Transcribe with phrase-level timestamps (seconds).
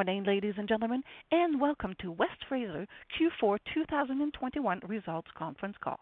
[0.00, 2.86] Morning, ladies and gentlemen, and welcome to West Fraser
[3.20, 6.00] Q4 2021 results conference call.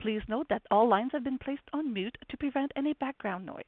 [0.00, 3.62] Please note that all lines have been placed on mute to prevent any background noise.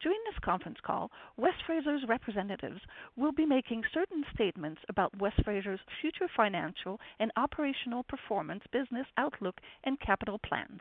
[0.00, 2.80] During this conference call, West Fraser's representatives
[3.16, 9.56] will be making certain statements about West Fraser's future financial and operational performance, business outlook,
[9.82, 10.80] and capital plans.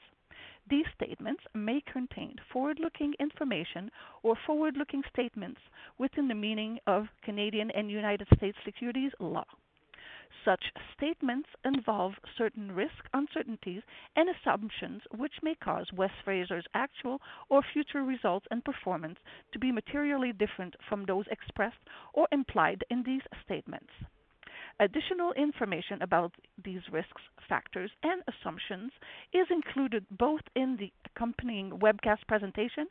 [0.68, 3.92] These statements may contain forward-looking information
[4.24, 5.62] or forward-looking statements
[6.00, 9.46] within the meaning of Canadian and United States securities law.
[10.44, 13.84] Such statements involve certain risks, uncertainties,
[14.16, 19.20] and assumptions which may cause West Fraser's actual or future results and performance
[19.52, 21.78] to be materially different from those expressed
[22.14, 23.92] or implied in these statements.
[24.82, 28.92] Additional information about these risks, factors, and assumptions
[29.34, 32.86] is included both in the accompanying webcast presentation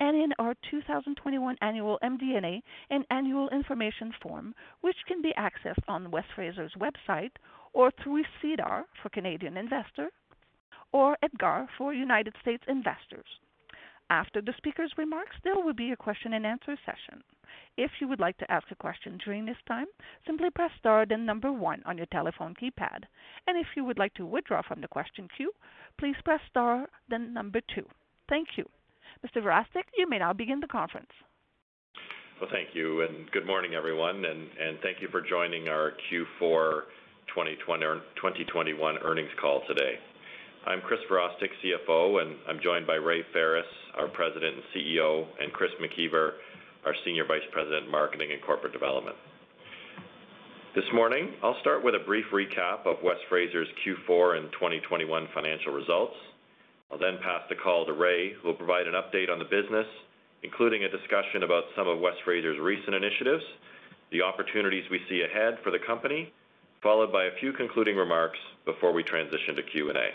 [0.00, 6.10] and in our 2021 annual MD&A and annual information form, which can be accessed on
[6.10, 7.32] West Fraser's website
[7.72, 10.12] or through SEDAR for Canadian investors
[10.92, 13.26] or EDGAR for United States investors.
[14.10, 17.22] After the speaker's remarks, there will be a question-and-answer session.
[17.76, 19.86] If you would like to ask a question during this time,
[20.26, 23.04] simply press star then number one on your telephone keypad.
[23.46, 25.52] And if you would like to withdraw from the question queue,
[25.98, 27.86] please press star then number two.
[28.28, 28.68] Thank you.
[29.26, 29.42] Mr.
[29.42, 31.10] Virostek, you may now begin the conference.
[32.40, 36.82] Well, thank you, and good morning, everyone, and thank you for joining our Q4
[37.34, 39.94] 2021 earnings call today.
[40.66, 43.66] I'm Chris Virostek, CFO, and I'm joined by Ray Ferris,
[43.98, 46.32] our President and CEO, and Chris McIver,
[46.84, 49.16] our Senior Vice President, Marketing and Corporate Development.
[50.74, 55.72] This morning, I'll start with a brief recap of West Fraser's Q4 and 2021 financial
[55.72, 56.14] results.
[56.90, 59.86] I'll then pass the call to Ray, who will provide an update on the business,
[60.42, 63.44] including a discussion about some of West Fraser's recent initiatives,
[64.10, 66.32] the opportunities we see ahead for the company,
[66.82, 70.10] followed by a few concluding remarks before we transition to Q&A.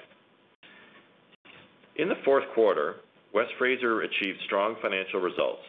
[2.02, 2.98] In the fourth quarter,
[3.34, 5.62] West Fraser achieved strong financial results,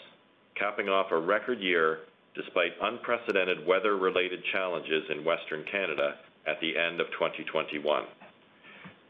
[0.59, 2.01] capping off a record year
[2.35, 8.05] despite unprecedented weather-related challenges in Western Canada at the end of 2021.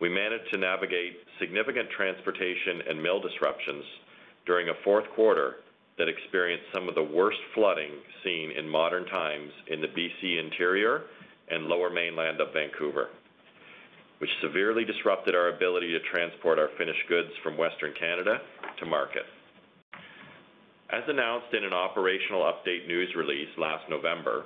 [0.00, 3.84] We managed to navigate significant transportation and mill disruptions
[4.46, 5.56] during a fourth quarter
[5.98, 7.90] that experienced some of the worst flooding
[8.22, 11.02] seen in modern times in the BC interior
[11.50, 13.08] and lower mainland of Vancouver,
[14.18, 18.40] which severely disrupted our ability to transport our finished goods from Western Canada
[18.78, 19.24] to market.
[20.90, 24.44] As announced in an operational update news release last November,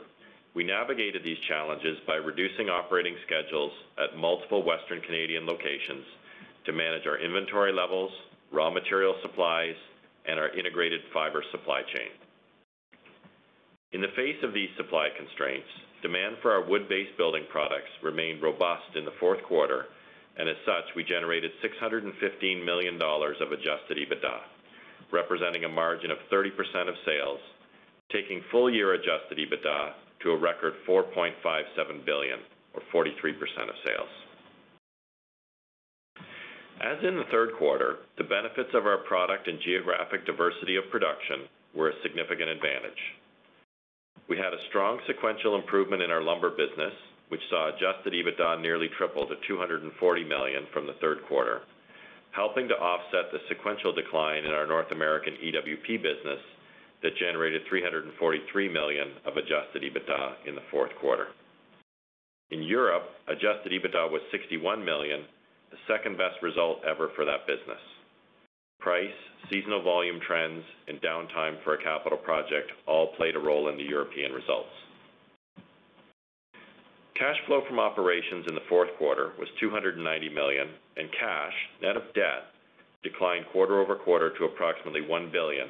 [0.54, 6.04] we navigated these challenges by reducing operating schedules at multiple Western Canadian locations
[6.64, 8.10] to manage our inventory levels,
[8.52, 9.76] raw material supplies,
[10.26, 12.08] and our integrated fiber supply chain.
[13.92, 15.68] In the face of these supply constraints,
[16.00, 19.86] demand for our wood-based building products remained robust in the fourth quarter,
[20.38, 24.40] and as such, we generated 615 million dollars of adjusted EBITDA,
[25.12, 26.50] representing a margin of 30%
[26.88, 27.40] of sales,
[28.12, 32.38] taking full-year adjusted EBITDA to a record 4.57 billion
[32.74, 33.34] or 43%
[33.68, 34.08] of sales.
[36.80, 41.44] As in the third quarter, the benefits of our product and geographic diversity of production
[41.74, 43.02] were a significant advantage.
[44.28, 46.94] We had a strong sequential improvement in our lumber business,
[47.28, 51.62] which saw adjusted EBITDA nearly triple to 240 million from the third quarter,
[52.32, 56.40] helping to offset the sequential decline in our North American EWP business
[57.02, 61.28] that generated 343 million of adjusted EBITDA in the fourth quarter.
[62.50, 65.24] In Europe, adjusted EBITDA was 61 million,
[65.70, 67.80] the second-best result ever for that business.
[68.80, 69.18] Price,
[69.50, 73.84] seasonal volume trends, and downtime for a capital project all played a role in the
[73.84, 74.72] European results.
[77.20, 81.52] Cash flow from operations in the fourth quarter was $290 million, and cash,
[81.82, 82.48] net of debt,
[83.02, 85.68] declined quarter-over-quarter to approximately $1 billion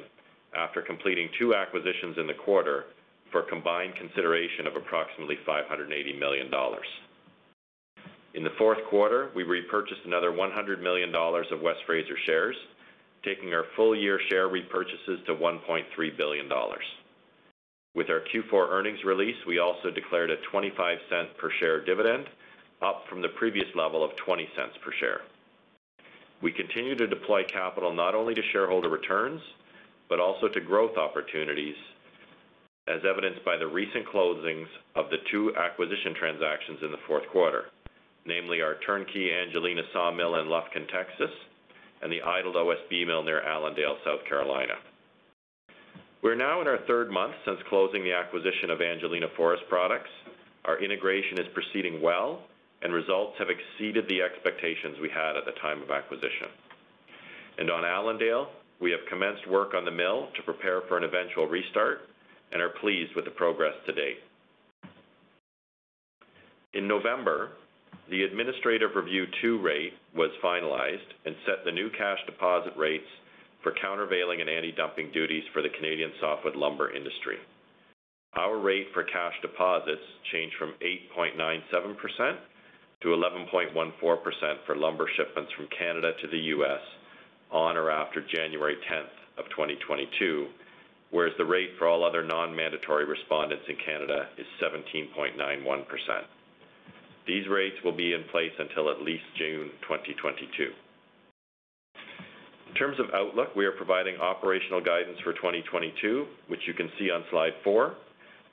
[0.55, 2.85] after completing two acquisitions in the quarter
[3.33, 6.87] for a combined consideration of approximately 580 million dollars.
[8.33, 12.55] In the fourth quarter, we repurchased another 100 million dollars of West Fraser shares,
[13.25, 15.83] taking our full-year share repurchases to 1.3
[16.17, 16.85] billion dollars.
[17.93, 22.25] With our Q4 earnings release, we also declared a 0.25 per share dividend,
[22.81, 24.45] up from the previous level of 0.20
[24.81, 25.21] per share.
[26.41, 29.41] We continue to deploy capital not only to shareholder returns,
[30.09, 31.75] but also to growth opportunities,
[32.87, 37.65] as evidenced by the recent closings of the two acquisition transactions in the fourth quarter,
[38.25, 41.31] namely our turnkey Angelina sawmill in Lufkin, Texas,
[42.01, 44.73] and the idled OSB mill near Allendale, South Carolina.
[46.21, 50.09] We're now in our third month since closing the acquisition of Angelina Forest Products.
[50.65, 52.43] Our integration is proceeding well,
[52.83, 56.53] and results have exceeded the expectations we had at the time of acquisition.
[57.57, 61.47] And On Allendale, we have commenced work on the mill to prepare for an eventual
[61.47, 62.01] restart
[62.51, 64.19] and are pleased with the progress to date.
[66.75, 67.53] In November,
[68.11, 73.09] the Administrative Review 2 rate was finalized and set the new cash deposit rates
[73.63, 77.37] for countervailing and anti-dumping duties for the Canadian softwood lumber industry.
[78.33, 80.73] Our rate for cash deposits changed from
[81.17, 82.37] 8.97%
[83.01, 86.81] to 11.14% for lumber shipments from Canada to the U.S.
[87.51, 90.47] on or after January 10th, of 2022,
[91.11, 95.85] whereas the rate for all other non-mandatory respondents in Canada is 17.91%.
[97.27, 100.71] These rates will be in place until at least June 2022.
[102.71, 107.11] In terms of outlook, we are providing operational guidance for 2022, which you can see
[107.11, 107.95] on slide four,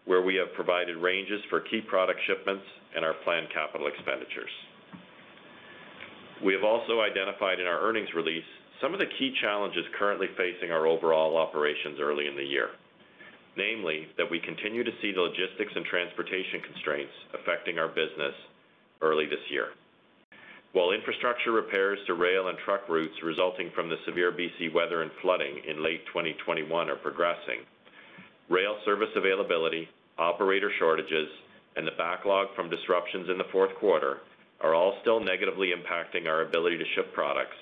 [0.07, 2.65] where we have provided ranges for key product shipments
[2.97, 4.51] and our planned capital expenditures.
[6.45, 8.43] We have also identified in our earnings release
[8.83, 12.71] some of the key challenges currently facing our overall operations early in the year.
[13.57, 18.35] Namely, that we continue to see the logistics and transportation constraints affecting our business
[19.01, 19.79] early this year.
[20.73, 25.11] While infrastructure repairs to rail and truck routes resulting from the severe BC weather and
[25.23, 27.65] flooding in late 2021 are progressing,
[28.51, 29.89] rail service availability,
[30.19, 31.29] operator shortages,
[31.77, 34.19] and the backlog from disruptions in the fourth quarter
[34.61, 37.57] are all still negatively impacting our ability to ship products.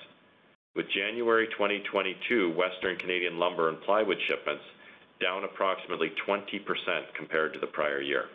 [0.75, 4.63] With January 2022 Western Canadian lumber and plywood shipments
[5.21, 8.25] down approximately 20% compared to the prior year.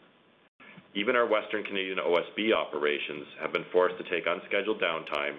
[0.94, 5.36] Even our Western Canadian OSB operations have been forced to take unscheduled downtime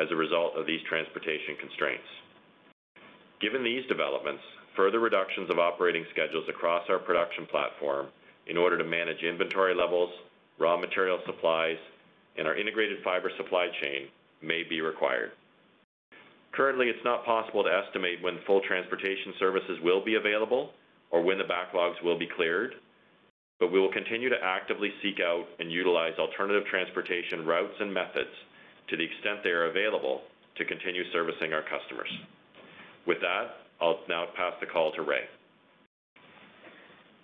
[0.00, 2.08] as a result of these transportation constraints.
[3.40, 4.42] Given these developments,
[4.74, 8.08] further reductions of operating schedules across our production platform
[8.48, 10.10] in order to manage inventory levels,
[10.58, 11.78] raw material supplies,
[12.36, 14.08] and our integrated fiber supply chain
[14.42, 15.32] may be required.
[16.52, 20.72] Currently, it's not possible to estimate when full transportation services will be available
[21.10, 22.74] or when the backlogs will be cleared,
[23.58, 28.30] but we will continue to actively seek out and utilize alternative transportation routes and methods
[28.88, 30.22] to the extent they are available
[30.56, 32.10] to continue servicing our customers.
[33.06, 35.24] With that, I'll now pass the call to Ray.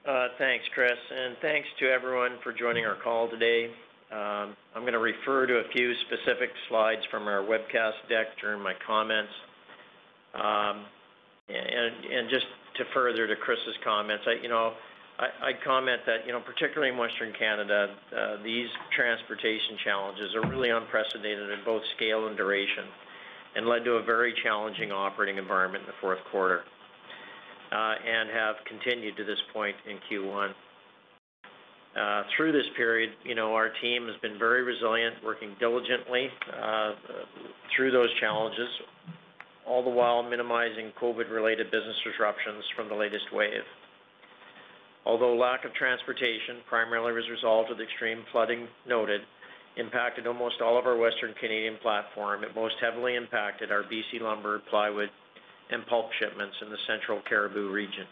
[0.07, 3.71] Uh, thanks, Chris, and thanks to everyone for joining our call today.
[4.11, 8.75] Um, I'm gonna refer to a few specific slides from our webcast deck during my
[8.87, 9.33] comments.
[10.35, 10.85] Um,
[11.49, 12.47] and just
[12.77, 14.73] to further to Chris's comments, I, you know,
[15.43, 20.71] I'd comment that, you know, particularly in Western Canada, uh, these transportation challenges are really
[20.71, 22.85] unprecedented in both scale and duration
[23.55, 26.63] and led to a very challenging operating environment in the fourth quarter,
[27.71, 30.55] uh, and have continued to this point in Q1.
[31.95, 36.31] Uh, through this period, you know, our team has been very resilient, working diligently
[37.77, 38.69] through those challenges,
[39.67, 43.63] all the while minimizing COVID-related business disruptions from the latest wave.
[45.05, 49.23] Although lack of transportation, primarily as a result of the extreme flooding noted,
[49.77, 54.61] impacted almost all of our Western Canadian platform, it most heavily impacted our BC lumber,
[54.71, 55.11] plywood,
[55.71, 58.07] and pulp shipments in the Central Cariboo region.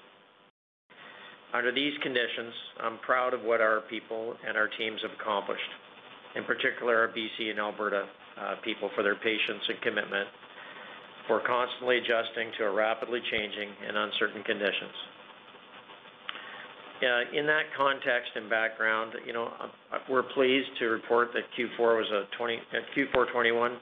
[1.53, 5.71] Under these conditions, I'm proud of what our people and our teams have accomplished,
[6.35, 8.07] in particular our BC and Alberta
[8.41, 10.29] uh, people for their patience and commitment
[11.27, 14.95] for constantly adjusting to a rapidly changing and uncertain conditions.
[17.03, 19.51] In that context and background, you know,
[20.09, 23.75] we're pleased to report that Q4 2021 uh,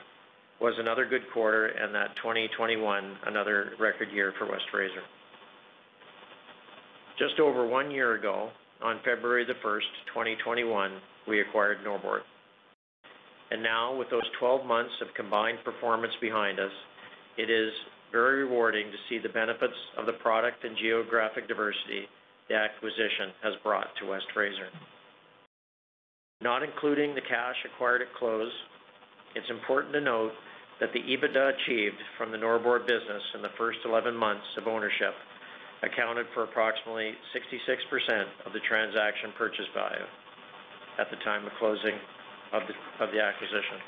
[0.61, 5.03] was another good quarter, and that 2021 another record year for West Fraser.
[7.19, 8.51] Just over one year ago,
[8.83, 9.81] on February 1st,
[10.15, 10.93] 2021,
[11.27, 12.21] we acquired Norbord.
[13.61, 16.71] Now with those 12 months of combined performance behind us,
[17.37, 17.73] it is
[18.13, 22.07] very rewarding to see the benefits of the product and geographic diversity
[22.49, 24.69] the acquisition has brought to West Fraser.
[26.41, 28.53] Not including the cash acquired at close,
[29.35, 30.33] it's important to note
[30.81, 35.15] that the EBITDA achieved from the Norbord business in the first 11 months of ownership
[35.83, 40.07] accounted for approximately 66% of the transaction purchase value
[40.99, 41.95] at the time of closing
[42.53, 42.63] of
[43.13, 43.79] the acquisition.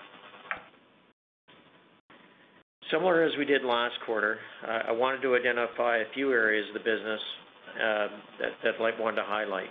[2.91, 6.75] Similar as we did last quarter, uh, I wanted to identify a few areas of
[6.75, 7.21] the business
[7.71, 8.11] Um,
[8.63, 9.71] that I'd want to highlight.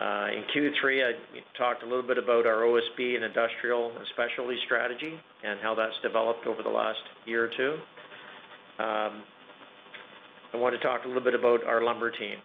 [0.00, 1.12] Uh, in Q3, I
[1.56, 5.94] talked a little bit about our OSB and industrial and specialty strategy and how that's
[6.02, 7.72] developed over the last year or two.
[8.82, 9.22] Um,
[10.52, 12.36] I want to talk a little bit about our lumber team.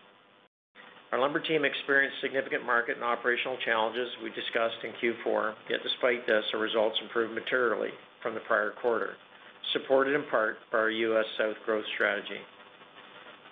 [1.12, 6.28] Our lumber team experienced significant market and operational challenges we discussed in Q4, yet despite
[6.28, 9.14] this, our results improved materially from the prior quarter,
[9.74, 11.26] supported in part by our U.S.
[11.38, 12.40] South growth strategy.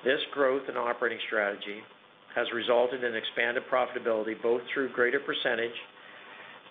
[0.05, 1.81] This growth and operating strategy
[2.35, 5.73] has resulted in expanded profitability, both through greater percentage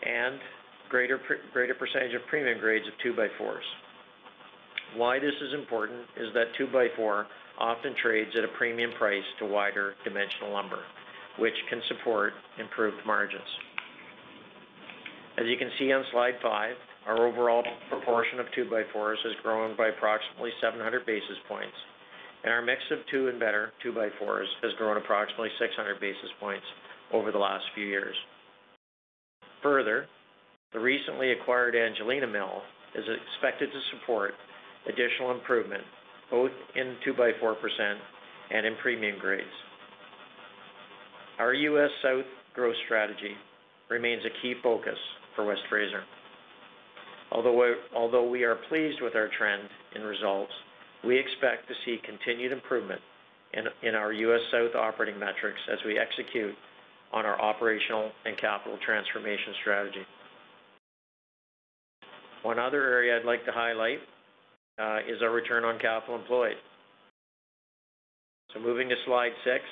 [0.07, 0.38] and
[0.88, 3.59] greater percentage of premium grades of 2x4s.
[4.97, 7.25] Why this is important is that 2x4
[7.59, 10.85] often trades at a premium price to wider dimensional lumber,
[11.41, 13.43] which can support improved margins.
[15.38, 16.76] As you can see on slide five,
[17.07, 21.75] our overall proportion of 2x4s has grown by approximately 700 basis points,
[22.44, 26.66] and our mix of two and better two-by-fours has grown approximately 600 basis points
[27.12, 28.14] over the last few years.
[29.62, 30.06] Further,
[30.72, 32.62] the recently acquired Angelina Mill
[32.94, 34.34] is expected to support
[34.86, 35.82] additional improvement,
[36.30, 37.98] both in two-by-four percent
[38.50, 39.48] and in premium grades.
[41.38, 41.90] Our U.S.
[42.02, 43.34] South growth strategy
[43.88, 44.98] remains a key focus
[45.34, 46.02] for West Fraser.
[47.32, 50.52] Although we are pleased with our trend in results,
[51.06, 53.00] we expect to see continued improvement
[53.82, 54.40] in our U.S.
[54.50, 56.54] South operating metrics as we execute
[57.12, 60.06] on our operational and capital transformation strategy.
[62.42, 64.00] One other area I'd like to highlight
[64.78, 66.56] uh, is our return on capital employed.
[68.52, 69.64] So moving to slide six.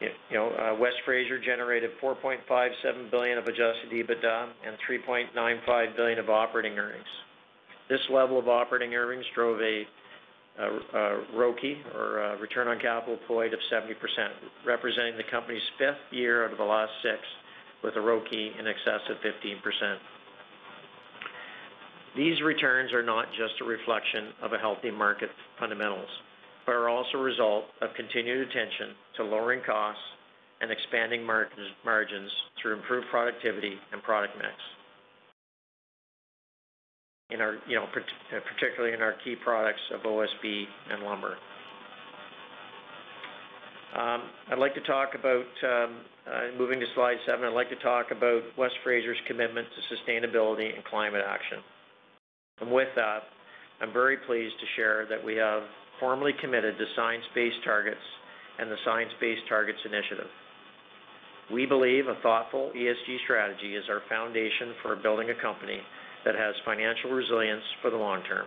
[0.00, 6.28] You know, uh, West Fraser generated 4.57 billion of adjusted EBITDA and 3.95 billion of
[6.28, 7.04] operating earnings.
[7.88, 9.86] This level of operating earnings drove a
[11.34, 13.94] ROCE, or return on capital employed, of 70%,
[14.66, 17.18] representing the company's fifth year out of the last six
[17.84, 19.98] with a ROCE in excess of 15%.
[22.16, 25.28] These returns are not just a reflection of a healthy market
[25.60, 26.08] fundamentals,
[26.64, 30.02] but are also a result of continued attention to lowering costs
[30.62, 34.54] and expanding margins through improved productivity and product mix.
[37.30, 41.34] In our, you know, uh, particularly in our key products of OSB and lumber.
[43.98, 47.82] Um, I'd like to talk about, um, uh, moving to slide seven, I'd like to
[47.82, 51.58] talk about West Fraser's commitment to sustainability and climate action.
[52.60, 53.24] And with that,
[53.80, 55.62] I'm very pleased to share that we have
[55.98, 58.00] formally committed to science-based targets
[58.58, 60.30] and the Science Based Targets initiative.
[61.52, 65.80] We believe a thoughtful ESG strategy is our foundation for building a company
[66.26, 68.46] that has financial resilience for the long term.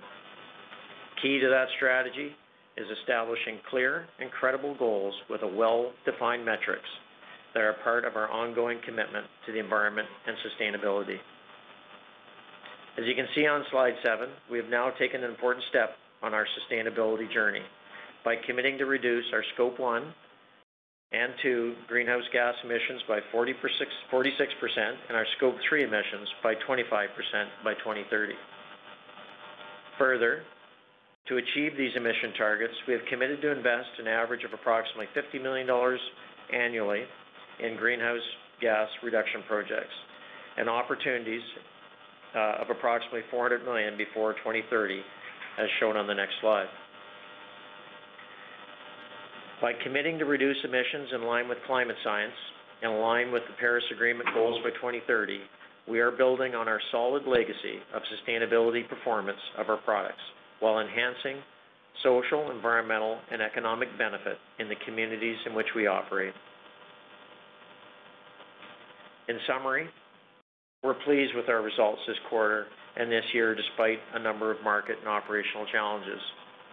[1.24, 2.36] Key to that strategy
[2.78, 6.88] is establishing clear and credible goals with a well-defined metrics
[7.54, 11.18] that are part of our ongoing commitment to the environment and sustainability.
[12.98, 16.34] As you can see on slide seven, we have now taken an important step on
[16.34, 17.64] our sustainability journey
[18.26, 20.14] by committing to reduce our Scope 1
[21.12, 23.54] and 2 greenhouse gas emissions by 46%
[25.08, 27.08] and our Scope 3 emissions by 25%
[27.63, 28.34] by 2030.
[29.98, 30.44] Further,
[31.28, 35.42] to achieve these emission targets, we have committed to invest an average of approximately $50
[35.42, 35.68] million
[36.54, 37.04] annually
[37.60, 38.22] in greenhouse
[38.62, 39.94] gas reduction projects
[40.58, 41.42] and opportunities
[42.36, 45.01] uh, of approximately 400 million before 2030,
[45.58, 46.68] as shown on the next slide.
[49.62, 52.34] By committing to reduce emissions in line with climate science
[52.82, 55.39] and align with the Paris Agreement goals by 2030,
[55.89, 60.22] we are building on our solid legacy of sustainability performance of our products
[60.62, 61.42] while enhancing
[62.04, 66.34] social, environmental, and economic benefit in the communities in which we operate.
[69.28, 69.89] In summary,
[70.84, 74.98] we're pleased with our results this quarter and this year, despite a number of market
[75.00, 76.22] and operational challenges.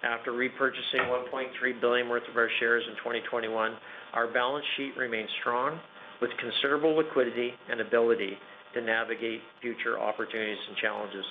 [0.03, 3.77] After repurchasing 1.3 billion worth of our shares in 2021,
[4.13, 5.81] our balance sheet remains strong
[6.21, 8.37] with considerable liquidity and ability
[8.75, 11.25] to navigate future opportunities and challenges.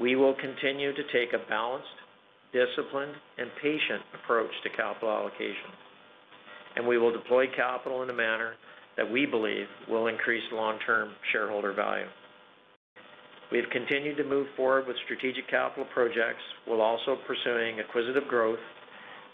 [0.00, 1.88] We will continue to take a balanced,
[2.52, 5.72] disciplined, and patient approach to capital allocation,
[6.76, 8.54] and we will deploy capital in a manner
[8.96, 12.06] that we believe will increase long-term shareholder value.
[13.50, 18.60] We have continued to move forward with strategic capital projects while also pursuing acquisitive growth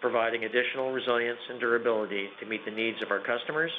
[0.01, 3.71] providing additional resilience and durability to meet the needs of our customers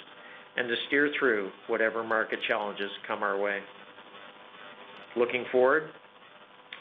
[0.57, 3.59] and to steer through whatever market challenges come our way.
[5.15, 5.89] Looking forward,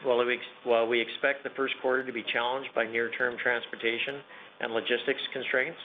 [0.04, 4.20] while we expect the first quarter to be challenged by near-term transportation
[4.60, 5.78] and logistics constraints,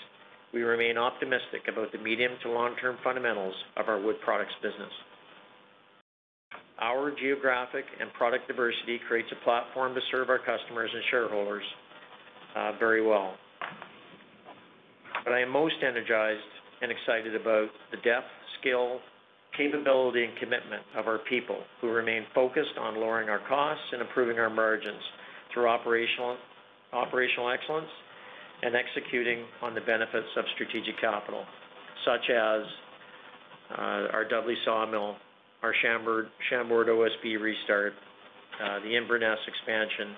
[0.54, 4.92] we remain optimistic about the medium to long-term fundamentals of our wood products business.
[6.82, 11.64] Our geographic and product diversity creates a platform to serve our customers and shareholders
[12.56, 13.36] uh, very well.
[15.24, 16.42] But I am most energized
[16.82, 18.26] and excited about the depth,
[18.60, 19.00] skill,
[19.56, 24.40] capability, and commitment of our people who remain focused on lowering our costs and improving
[24.40, 25.02] our margins
[25.54, 26.38] through operational
[26.92, 27.92] excellence
[28.64, 31.44] and executing on the benefits of strategic capital,
[32.06, 32.62] such as
[33.78, 35.16] uh, our Dudley sawmill,
[35.64, 37.94] our Chambord OSB restart,
[38.64, 40.16] uh, the Inverness expansion,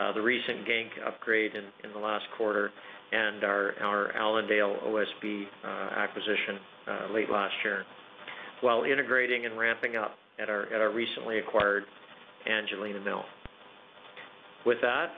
[0.00, 2.70] uh, the recent Genk upgrade in the last quarter,
[3.12, 6.58] and our Allendale OSB uh, acquisition
[7.12, 7.84] late last year,
[8.62, 11.84] while integrating and ramping up at our recently acquired
[12.48, 13.24] Angelina mill.
[14.64, 15.10] With that,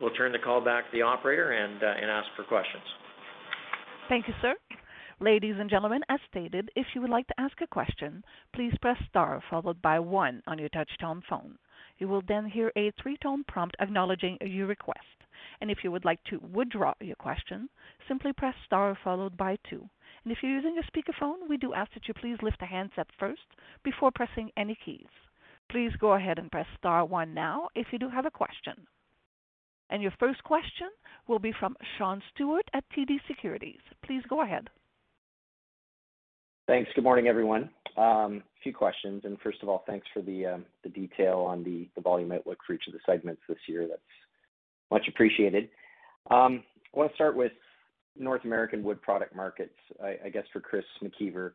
[0.00, 2.82] we'll turn the call back to the operator and ask for questions.
[4.08, 4.54] Thank you, sir.
[5.24, 8.98] Ladies and gentlemen, as stated, if you would like to ask a question, please press
[9.08, 11.56] star followed by one on your touch-tone phone.
[11.96, 15.24] You will then hear a three-tone prompt acknowledging your request.
[15.62, 17.70] And if you would like to withdraw your question,
[18.06, 19.88] simply press star followed by two.
[20.24, 23.06] And If you're using a speakerphone, we do ask that you please lift the handset
[23.18, 23.46] first
[23.82, 25.08] before pressing any keys.
[25.70, 28.74] Please go ahead and press star one now if you do have a question.
[29.88, 30.90] And your first question
[31.26, 33.80] will be from Sean Steuart at TD Securities.
[34.02, 34.68] Please go ahead.
[36.66, 36.90] Thanks.
[36.94, 37.68] Good morning, everyone.
[37.96, 38.28] A
[38.62, 39.22] few questions.
[39.24, 42.58] and First of all, thanks for the um, the detail on the the volume outlook
[42.66, 43.86] for each of the segments this year.
[43.86, 44.00] That's
[44.90, 45.68] much appreciated.
[46.30, 47.52] Um, I wanna start with
[48.16, 51.52] North American wood product markets, I guess for Chris McIver.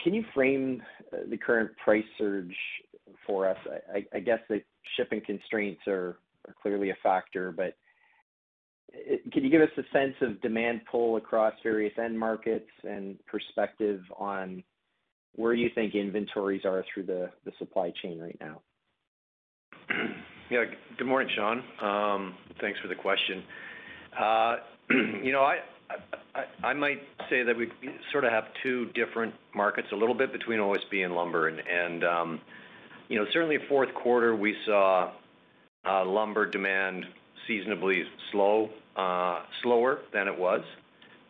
[0.00, 0.80] Can you frame
[1.12, 2.54] uh, the current price surge
[3.26, 3.56] for us?
[4.14, 4.62] I guess the
[4.96, 6.18] shipping constraints are
[6.62, 7.74] clearly a factor, but
[9.32, 14.00] can you give us a sense of demand pull across various end markets and perspective
[14.16, 14.62] on
[15.36, 18.60] where you think inventories are through the supply chain right now?
[20.50, 20.64] Yeah.
[20.96, 21.62] Good morning, Sean.
[21.82, 23.42] Um, thanks for the question.
[24.18, 24.56] Uh,
[25.22, 25.46] you know,
[26.62, 27.70] I might say that we
[28.12, 31.48] sort of have two different markets a little bit between OSB and lumber.
[31.48, 32.40] And um
[33.08, 35.12] you know, certainly fourth quarter, we saw
[35.88, 37.06] uh, lumber demand
[37.48, 40.60] seasonably slow, uh, slower than it was.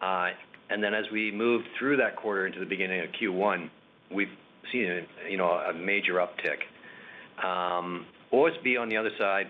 [0.02, 0.30] Uh
[0.70, 3.70] and then as we moved through that quarter into the beginning of Q1,
[4.14, 4.28] we've
[4.70, 6.60] seen you know, a major uptick.
[7.44, 9.46] Um, OSB, on the other side,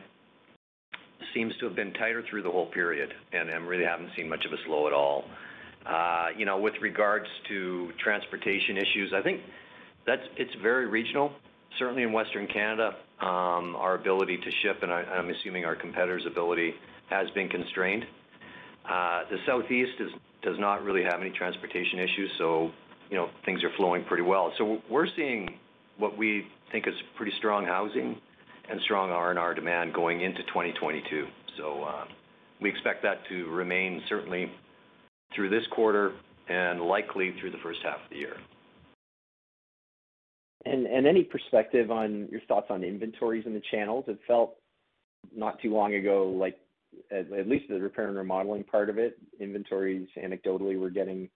[1.35, 4.52] seems to have been tighter through the whole period and really haven't seen much of
[4.52, 5.24] a slow at all.
[5.85, 9.40] Uh, you know, with regards to transportation issues, I think
[10.07, 11.33] that's it's very regional.
[11.78, 16.74] Certainly in Western Canada, Um, our ability to ship, and I'm assuming our competitors' ability,
[17.11, 18.04] has been constrained.
[18.88, 19.90] Uh, the Southeast
[20.42, 22.70] does not really have any transportation issues, so
[23.11, 24.52] you know, things are flowing pretty well.
[24.59, 25.48] So we're seeing
[25.98, 28.16] what we think is pretty strong housing
[28.70, 31.26] and strong R&R demand going into 2022.
[31.57, 32.04] So uh,
[32.61, 34.52] We expect that to remain certainly
[35.35, 36.12] through this quarter
[36.48, 38.37] and likely through the first half of the year.
[40.64, 44.04] And any perspective on your thoughts on inventories in the channels?
[44.08, 44.56] It felt
[45.34, 46.58] not too long ago, like
[47.10, 51.28] at least the repair and remodeling part of it, inventories anecdotally were getting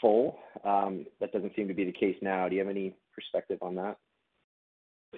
[0.00, 0.38] full.
[0.64, 2.48] Um, that doesn't seem to be the case now.
[2.48, 3.96] Do you have any perspective on that?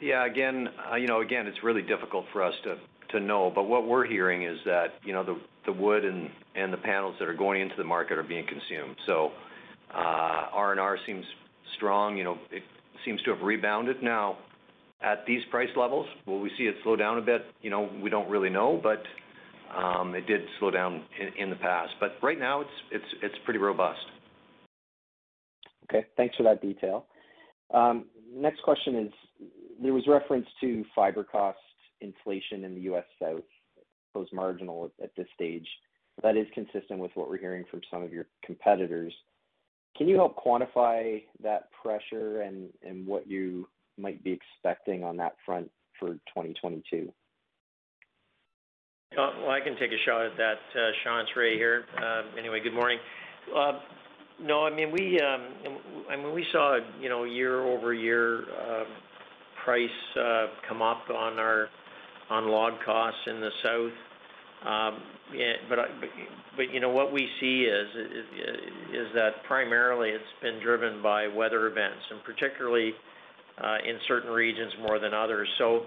[0.01, 0.25] Yeah.
[0.25, 2.55] Again, uh, you know, again, it's really difficult for us
[3.11, 3.51] to know.
[3.55, 7.35] But what we're hearing is that, you know, the wood and the panels that are
[7.35, 8.97] going into the market are being consumed.
[9.07, 9.33] So
[9.93, 11.25] uh, R&R seems
[11.77, 12.17] strong.
[12.17, 12.63] You know, it
[13.05, 14.39] seems to have rebounded now
[15.03, 16.07] at these price levels.
[16.27, 17.43] Will we see it slow down a bit?
[17.63, 19.03] You know, we don't really know, but
[19.77, 21.05] um, it did slow down
[21.39, 21.93] in the past.
[22.01, 24.01] But right now it's pretty robust.
[25.85, 26.07] Okay.
[26.17, 27.07] Thanks for that detail.
[27.73, 29.13] Um, next question is,
[29.83, 31.59] there was reference to fiber cost
[32.01, 33.05] inflation in the U.S.
[33.21, 33.43] South,
[34.15, 35.67] was marginal at this stage.
[36.23, 39.13] That is consistent with what we're hearing from some of your competitors.
[39.97, 42.71] Can you help quantify that pressure and
[43.07, 47.13] what you might be expecting on that front for 2022?
[49.13, 51.21] Uh, well, I can take a shot at that, uh, Sean.
[51.21, 51.85] It's Ray here.
[52.01, 52.99] Uh, anyway, good morning.
[54.43, 55.49] No, I mean, we um
[56.09, 58.45] I mean we saw, you know, year-over-year
[59.63, 59.91] price
[60.67, 61.69] come up on our
[62.31, 63.93] on log costs in the South.
[64.67, 64.99] Um,
[65.33, 72.23] you know, what we see is that primarily it's been driven by weather events, and
[72.25, 72.93] particularly
[73.63, 75.49] uh, in certain regions more than others.
[75.59, 75.83] So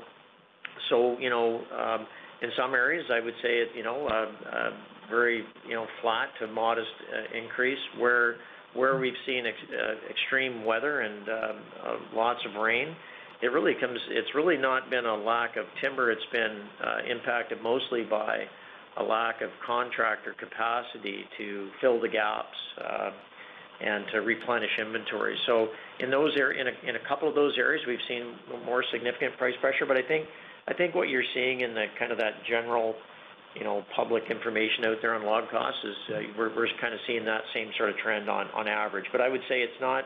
[0.90, 2.08] so, you know, um,
[2.42, 4.70] in some areas, I would say, you know, uh, uh,
[5.10, 5.44] very
[6.02, 6.88] flat to modest
[7.34, 7.80] increase.
[7.98, 8.38] Where
[8.76, 9.46] we've seen
[10.10, 12.96] extreme weather and um, lots of rain,
[13.42, 16.12] it's really not been a lack of timber.
[16.12, 16.62] It's been
[17.10, 18.46] impacted mostly by
[18.98, 23.12] a lack of contractor capacity to fill the gaps uh,
[23.82, 25.36] and to replenish inventory.
[25.46, 25.68] So
[26.00, 29.86] in a couple of those areas, we've seen more significant price pressure.
[29.88, 32.96] But I think what you're seeing in the kind of that general,
[33.56, 37.26] you know, public information out there on log costs is, uh, we're kind of seeing
[37.26, 39.06] that same sort of trend on average.
[39.12, 40.06] But I would say it's not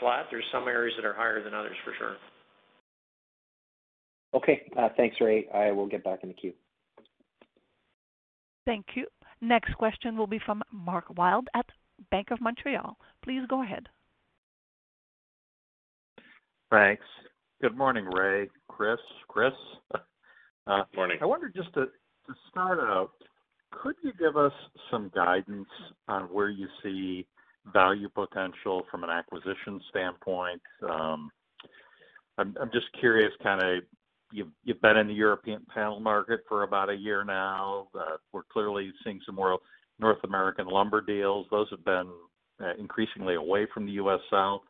[0.00, 0.26] flat.
[0.30, 2.16] There's some areas that are higher than others for sure.
[4.34, 4.70] Okay.
[4.78, 5.46] Uh, thanks, Ray.
[5.54, 6.52] I will get back in the queue.
[8.68, 9.06] Thank you.
[9.40, 11.64] Next question will be from Mark Wilde at
[12.10, 12.98] Bank of Montreal.
[13.24, 13.88] Please go ahead.
[16.70, 17.04] Thanks.
[17.62, 18.98] Good morning, Ray, Chris.
[19.26, 19.54] Chris.
[20.94, 21.16] Morning.
[21.22, 21.86] I wonder just to
[22.50, 23.12] start out,
[23.70, 24.52] could you give us
[24.90, 25.68] some guidance
[26.06, 27.26] on where you see
[27.72, 30.60] value potential from an acquisition standpoint?
[30.86, 31.30] Um,
[32.36, 33.80] I'm just curious, kinda,
[34.32, 37.88] you've been in the European panel market for about a year now.
[38.32, 39.58] We're clearly seeing some more
[39.98, 41.46] North American lumber deals.
[41.50, 42.08] Those have been
[42.60, 44.20] uh, increasingly away from the U.S.
[44.30, 44.62] South.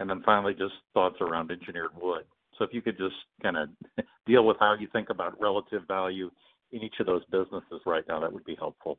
[0.00, 2.24] And then finally, just thoughts around engineered wood.
[2.58, 3.68] So if you could just kinda
[4.26, 6.30] deal with how you think about relative value
[6.72, 8.98] in each of those businesses right now, that would be helpful.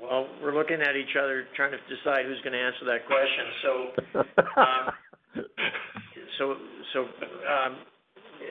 [0.00, 3.46] Well, we're looking at each other trying to decide who's gonna answer that question.
[3.62, 3.72] So,
[4.60, 4.92] um,
[6.38, 6.56] so,
[6.92, 7.00] so,
[7.48, 7.76] um,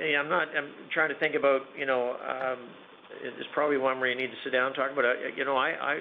[0.02, 0.48] yeah, I'm not.
[0.58, 2.60] I'm trying to think about, you know, um,
[3.22, 5.38] it's probably one where you need to sit down and talk about it.
[5.38, 6.00] You know, I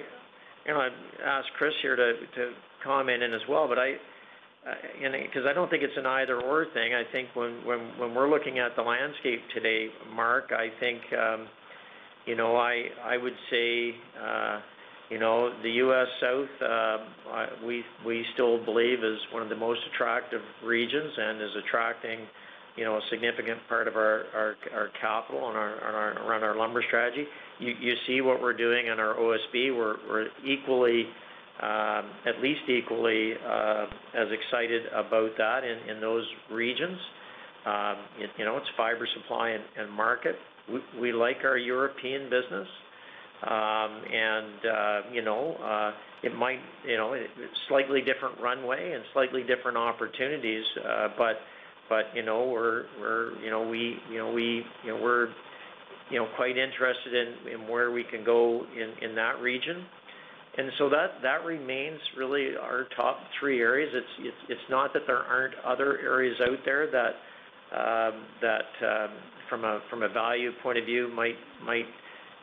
[1.23, 2.51] ask Chris here to to
[2.83, 3.95] comment in as well, but I,
[4.99, 6.95] you know, 'cause I don't think it's an either/or thing.
[6.95, 11.47] I think when we're looking at the landscape today, Mark, I think, um,
[12.25, 13.95] you know, I I would say,
[15.09, 16.07] you know, the U.S.
[16.19, 21.51] South, um, we we still believe is one of the most attractive regions and is
[21.65, 22.19] attracting,
[22.75, 27.25] you know, a significant part of our our capital and our around our lumber strategy.
[27.59, 29.77] You you see what we're doing in our OSB.
[29.77, 31.05] We're we're equally,
[31.61, 36.97] um, at least equally, uh, as excited about that in in those regions.
[37.65, 37.95] Um,
[38.37, 40.35] you know, it's fiber supply and market.
[40.99, 42.67] We like our European business.
[43.45, 45.91] Um, and uh, you know, uh,
[46.23, 47.15] it might, you know,
[47.67, 51.35] slightly different runway and slightly different opportunities, uh, but
[51.87, 52.85] but you know, we're
[53.43, 55.27] you know, we you know we're
[56.09, 57.13] you know quite interested
[57.53, 58.65] in where we can go
[59.01, 59.85] in that region.
[60.57, 63.91] And so that remains really our top three areas.
[63.93, 67.15] It's it's not that there aren't other areas out there that
[67.75, 69.09] um, that um,
[69.49, 71.85] from a from a value point of view might might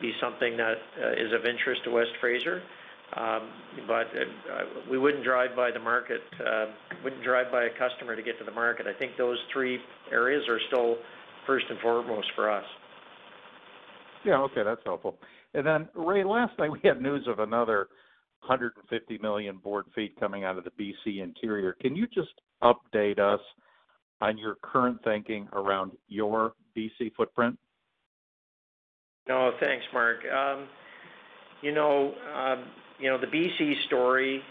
[0.03, 2.61] be something that uh, is of interest to West Fraser.
[3.15, 3.49] Um,
[3.87, 6.21] but uh, uh, we wouldn't drive by the market,
[7.03, 8.85] wouldn't drive by a customer to get to the market.
[8.85, 9.79] I think those three
[10.11, 10.97] areas are still
[11.47, 12.65] first and foremost for us.
[14.25, 14.41] Yeah.
[14.41, 14.63] Okay.
[14.63, 15.17] That's helpful.
[15.53, 17.87] And then Ray, last night we had news of another
[18.45, 21.73] 150 million board feet coming out of the BC Interior.
[21.79, 23.39] Can you just update us
[24.21, 27.57] on your current thinking around your BC footprint?
[29.27, 30.19] No, thanks, Mark.
[30.25, 30.67] Um,
[31.61, 32.65] you know, um,
[32.99, 34.41] you know, the BC story,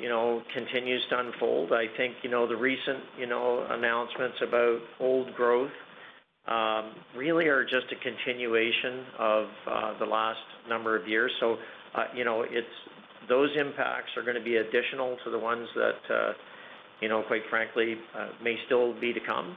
[0.00, 1.72] you know, continues to unfold.
[1.72, 5.70] I think, you know, the recent, you know, announcements about old growth
[6.48, 11.30] um, really are just a continuation of uh, the last number of years.
[11.40, 11.56] So
[11.94, 12.66] uh you know, it's
[13.28, 16.32] those impacts are gonna be additional to the ones that, uh,
[17.00, 19.56] you know, quite frankly, uh, may still be to come.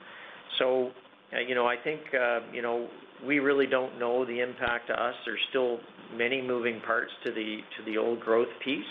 [1.34, 2.88] Uh, you know, I think, uh, you know,
[3.26, 5.16] we really don't know the impact to us.
[5.26, 5.80] There's still
[6.16, 8.84] many moving parts to the to the old growth piece.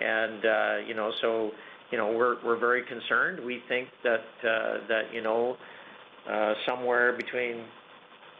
[0.00, 1.50] And uh, you know, so,
[1.90, 3.44] you know, we're we're very concerned.
[3.44, 5.56] We think that, that you know,
[6.66, 7.64] somewhere between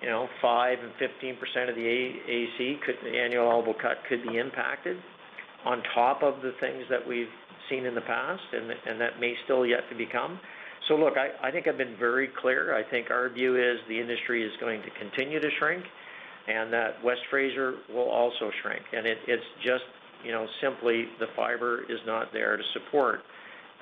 [0.02, 4.96] you know, 5 and 15% of the AAC, the annual allowable cut, could be impacted
[5.64, 7.28] on top of the things that we've
[7.70, 10.40] seen in the past and and that may still yet to become.
[10.92, 12.76] So look, I think I've been very clear.
[12.76, 15.82] I think our view is the industry is going to continue to shrink
[16.46, 18.82] and that West Fraser will also shrink.
[18.92, 19.84] And it's just,
[20.22, 23.20] you know, simply the fiber is not there to support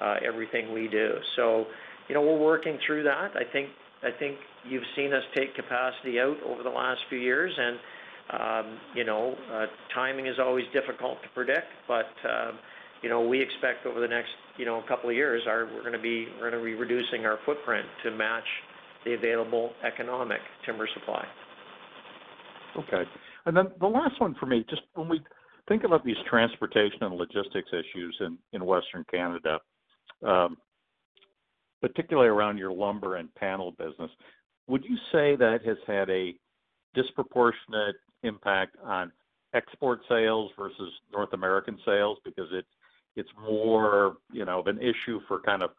[0.01, 1.15] uh, everything we do.
[1.35, 1.67] So,
[2.09, 3.33] you know, we're working through that.
[3.35, 3.71] I think
[4.05, 4.37] I think
[4.69, 7.79] you've seen us take capacity out over the last few years and,
[8.41, 11.67] um, you know, uh, timing is always difficult to predict.
[11.89, 12.59] Um,
[13.03, 16.29] You know, we expect over the next, you know, couple of years, we're gonna be
[16.75, 18.45] reducing our footprint to match
[19.05, 21.27] the available economic timber supply.
[22.77, 23.09] Okay.
[23.47, 25.21] And then the last one for me, just when we
[25.69, 28.21] think about these transportation and logistics issues
[28.53, 29.59] in Western Canada,
[30.27, 30.57] um,
[31.81, 34.11] particularly around your lumber and panel business,
[34.69, 36.35] would you say that has had a
[36.95, 39.11] disproportionate impact on
[39.55, 42.49] export sales versus North American sales because
[43.17, 45.71] it's more, you know, of an issue for kind of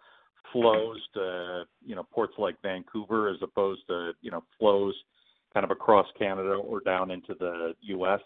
[0.51, 4.95] flows to, you know, ports like Vancouver as opposed to, you know, flows
[5.53, 8.19] kind of across Canada or down into the U.S.?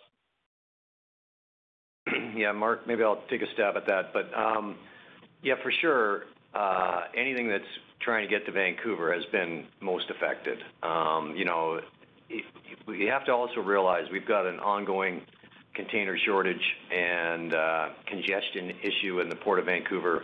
[2.35, 4.13] Yeah, Mark, maybe I'll take a stab at that.
[4.13, 4.75] But um,
[5.41, 7.63] yeah, for sure, uh, anything that's
[8.01, 10.59] trying to get to Vancouver has been most affected.
[10.83, 11.79] Um, You know,
[12.87, 15.21] we have to also realize we've got an ongoing
[15.75, 16.61] container shortage
[16.91, 20.23] and uh, congestion issue in the Port of Vancouver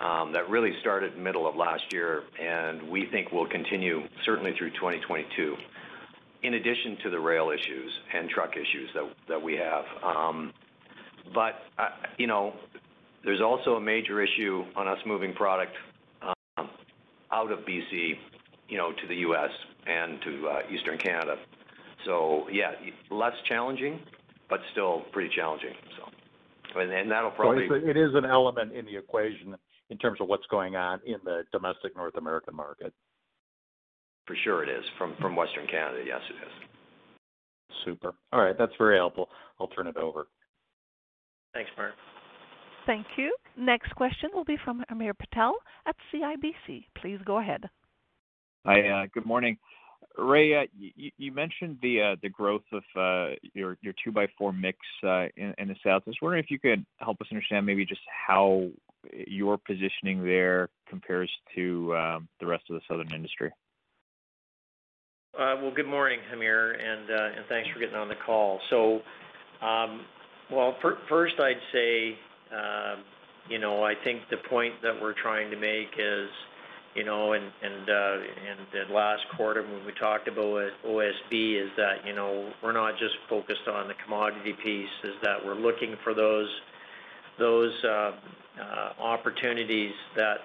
[0.00, 4.70] um, that really started middle of last year, and we think will continue certainly through
[4.70, 5.56] 2022,
[6.42, 9.84] in addition to the rail issues and truck issues that that we have.
[10.02, 10.52] Um,
[11.34, 12.54] but, uh, you know,
[13.24, 15.72] there's also a major issue on us moving product
[16.22, 16.68] um,
[17.32, 18.14] out of BC,
[18.68, 19.50] you know, to the U.S.
[19.86, 21.36] and to uh, Eastern Canada.
[22.04, 22.72] So, yeah,
[23.10, 24.00] less challenging,
[24.48, 25.74] but still pretty challenging.
[25.96, 29.56] So, and That'll probably- It is an element in the equation
[29.90, 32.92] in terms of what's going on in the domestic North American market.
[34.26, 34.84] For sure it is.
[34.98, 36.68] From from Western Canada, yes, it is.
[37.84, 38.12] Super.
[38.32, 38.56] All right.
[38.58, 39.30] That's very helpful.
[39.58, 40.26] I'll turn it over.
[41.54, 41.94] Thanks, Mark.
[42.86, 43.34] Thank you.
[43.56, 45.54] Next question will be from Hamir Patel
[45.86, 46.86] at CIBC.
[46.96, 47.68] Please go ahead.
[48.66, 48.86] Hi.
[48.88, 49.58] Uh, good morning.
[50.18, 50.66] Ray, uh,
[51.16, 56.02] you mentioned the uh, growth of uh, your two-by-four mix in the South.
[56.06, 58.68] I was wondering if you could help us understand maybe just how
[59.28, 63.52] your positioning there compares to um, the rest of the southern industry.
[65.38, 68.58] Well, good morning, Hamir, and thanks for getting on the call.
[68.70, 69.00] So,
[69.64, 70.04] um,
[70.50, 70.76] well,
[71.08, 72.18] first I'd say,
[72.52, 73.04] um,
[73.48, 76.28] you know, I think the point that we're trying to make is,
[76.94, 82.06] you know, and uh, and the last quarter when we talked about OSB is that,
[82.06, 86.14] you know, we're not just focused on the commodity piece, is that we're looking for
[86.14, 86.48] those
[87.38, 88.12] those uh,
[88.60, 90.40] uh, opportunities that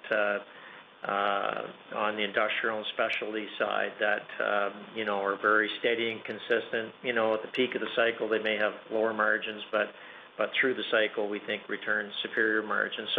[1.96, 6.94] on the industrial and specialty side that, um, you know, are very steady and consistent.
[7.04, 9.92] You know, at the peak of the cycle, they may have lower margins, but
[10.38, 13.10] but through the cycle, we think return superior margins.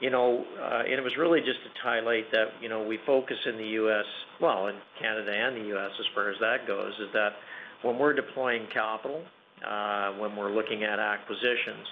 [0.00, 3.36] You know, uh, and it was really just to highlight that, you know, we focus
[3.46, 4.04] in the U.S.,
[4.40, 5.90] well, in Canada and the U.S.
[5.98, 7.30] as far as that goes, is that
[7.82, 9.22] when we're deploying capital,
[9.66, 11.86] uh, when we're looking at acquisitions,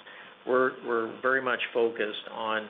[0.46, 2.68] we're very much focused on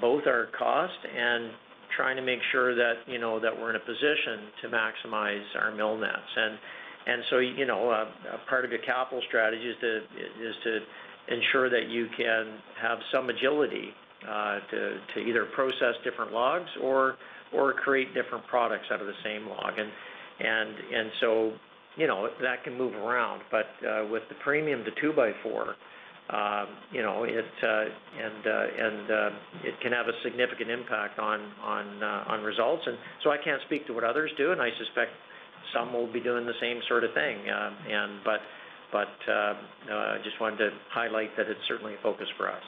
[0.00, 1.50] both our cost and
[1.96, 5.74] trying to make sure that, you know, that we're in a position to maximize our
[5.74, 6.32] mill nets.
[6.36, 6.58] And
[7.06, 9.76] and so you know, uh, a part of your capital strategy is
[10.64, 10.78] to
[11.28, 13.90] ensure that you can have some agility
[14.26, 14.58] Uh,
[15.14, 17.16] to either process different logs or
[17.84, 19.74] create different products out of the same log.
[19.78, 21.52] And so
[21.96, 23.42] you know, that can move around.
[23.50, 25.74] But uh, with the premium to two-by-four,
[26.30, 27.84] um, you know, it uh,
[28.16, 29.10] and and
[29.62, 32.82] it can have a significant impact on results.
[32.86, 35.10] And so I can't speak to what others do, and I suspect
[35.74, 37.36] some will be doing the same sort of thing.
[37.50, 42.62] Um, but I just wanted to highlight that it's certainly a focus for us.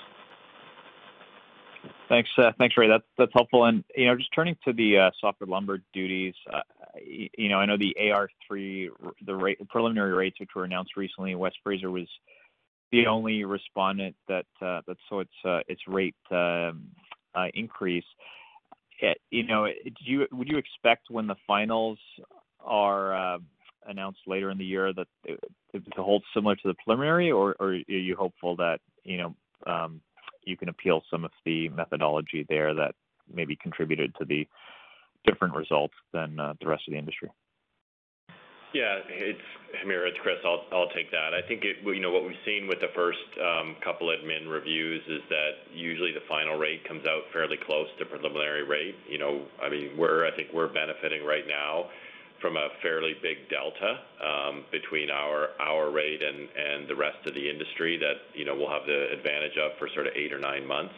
[2.08, 2.88] Thanks, uh, thanks, Ray.
[2.88, 3.64] That's that's helpful.
[3.64, 6.60] And, you know, just turning to the uh, softwood lumber duties, uh,
[7.04, 8.88] you know, I know the AR3,
[9.24, 12.08] the rate, preliminary rates which were announced recently, West Fraser was
[12.92, 15.22] the only respondent that that saw
[15.68, 16.88] its rate um,
[17.54, 18.04] increase.
[19.02, 19.68] Eh, you know,
[20.32, 21.98] would you expect when the finals
[22.60, 23.38] are
[23.86, 28.16] announced later in the year that to hold similar to the preliminary, or are you
[28.16, 29.34] hopeful that, you know,
[29.66, 30.00] um,
[30.46, 32.94] you can appeal some of the methodology there that
[33.32, 34.46] maybe contributed to the
[35.26, 37.30] different results than uh, the rest of the industry?
[38.72, 39.00] Yeah.
[39.08, 39.40] It's
[39.82, 40.36] Hamir, it's Chris.
[40.44, 41.32] I'll take that.
[41.32, 45.02] I think it, you know, what we've seen with the first um, couple admin reviews
[45.08, 48.96] is that usually the final rate comes out fairly close to preliminary rate.
[49.08, 51.86] You know, I mean, we're I think we're benefiting right now
[52.46, 57.98] from a fairly big delta um, between our rate and the rest of the industry
[57.98, 60.94] that you know, we'll have the advantage of for sort of eight or nine months.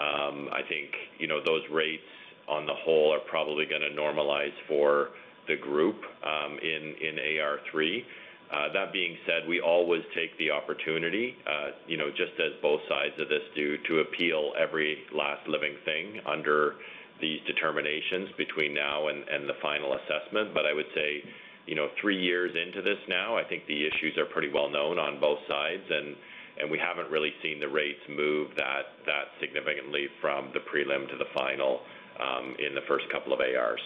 [0.00, 0.88] Um, I think
[1.18, 2.08] you know, those rates
[2.48, 5.10] on the whole are probably gonna normalize for
[5.48, 8.04] the group um, in AR3.
[8.50, 12.80] Uh, that being said, we always take the opportunity, uh, you know, just as both
[12.88, 16.76] sides of this do, to appeal every last living thing under
[17.20, 20.54] these determinations between now and the final assessment.
[20.54, 21.22] But I would say,
[21.66, 24.98] you know, three years into this now, I think the issues are pretty well known
[24.98, 26.16] on both sides, and
[26.60, 31.16] and we haven't really seen the rates move that that significantly from the prelim to
[31.16, 31.80] the final
[32.20, 33.80] um, in the first couple of ARs.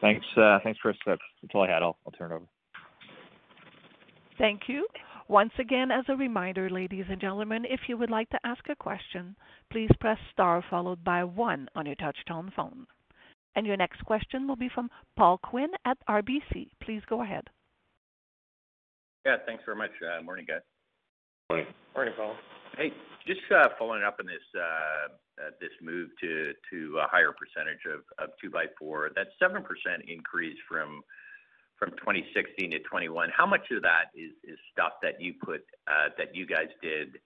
[0.00, 0.96] Thanks, uh, thanks, Chris.
[1.06, 1.20] That's
[1.54, 1.82] all I had.
[1.82, 2.44] I'll turn it over.
[4.38, 4.86] Thank you.
[5.28, 8.76] Once again, as a reminder, ladies and gentlemen, if you would like to ask a
[8.76, 9.34] question,
[9.70, 12.86] please press star followed by one on your touch-tone phone.
[13.56, 16.68] And your next question will be from Paul Quinn at RBC.
[16.82, 17.44] Please go ahead.
[19.24, 19.92] Yeah, thanks very much.
[20.02, 20.60] Uh, morning, guys.
[21.48, 21.66] Morning.
[21.94, 22.36] Morning, Paul.
[22.76, 22.92] Hey,
[23.26, 25.08] just uh, following up on this uh,
[25.80, 29.10] move to a higher percentage of two-by-four.
[29.14, 29.62] That 7%
[30.06, 31.02] increase from
[31.80, 34.32] 2016 to 2021, how much of that is
[34.72, 37.18] stuff that you put uh that you guys did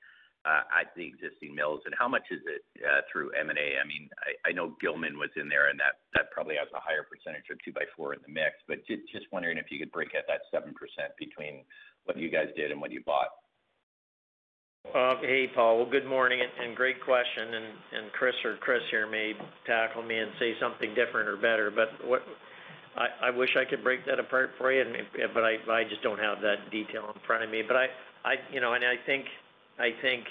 [0.48, 3.76] uh, at the existing mills, and how much is it uh, through M&A?
[3.76, 4.08] I mean,
[4.46, 8.14] I know Gilman was in there, and that probably has a higher percentage of two-by-four
[8.14, 8.56] in the mix.
[8.66, 10.72] But just wondering if you could break out that 7%
[11.18, 11.64] between
[12.04, 13.28] what you guys did and what you bought.
[14.94, 15.84] Uh, hey, Paul.
[15.84, 17.52] Well, good morning and great question.
[17.92, 19.34] And Chris or Chris here may
[19.66, 21.70] tackle me and say something different or better.
[23.22, 24.84] I wish I could break that apart for you,
[25.34, 27.62] but I just don't have that detail in front of me.
[27.66, 27.86] But I,
[28.24, 29.24] I, you know, and I think
[29.78, 30.24] I think,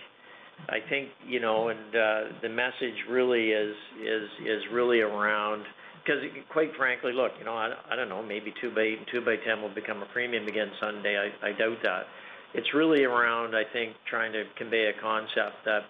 [0.70, 5.64] I think, you know, and uh, the message really is is, is really around.
[6.06, 9.20] 'Cause quite frankly, look, you know, I don't know, maybe two by, eight and two
[9.20, 11.32] by ten will become a premium again someday.
[11.44, 12.08] I doubt that.
[12.54, 15.82] It's really around, I think, trying to convey a concept that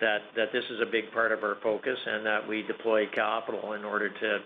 [0.00, 3.74] that, that this is a big part of our focus and that we deploy capital
[3.74, 4.38] in order to,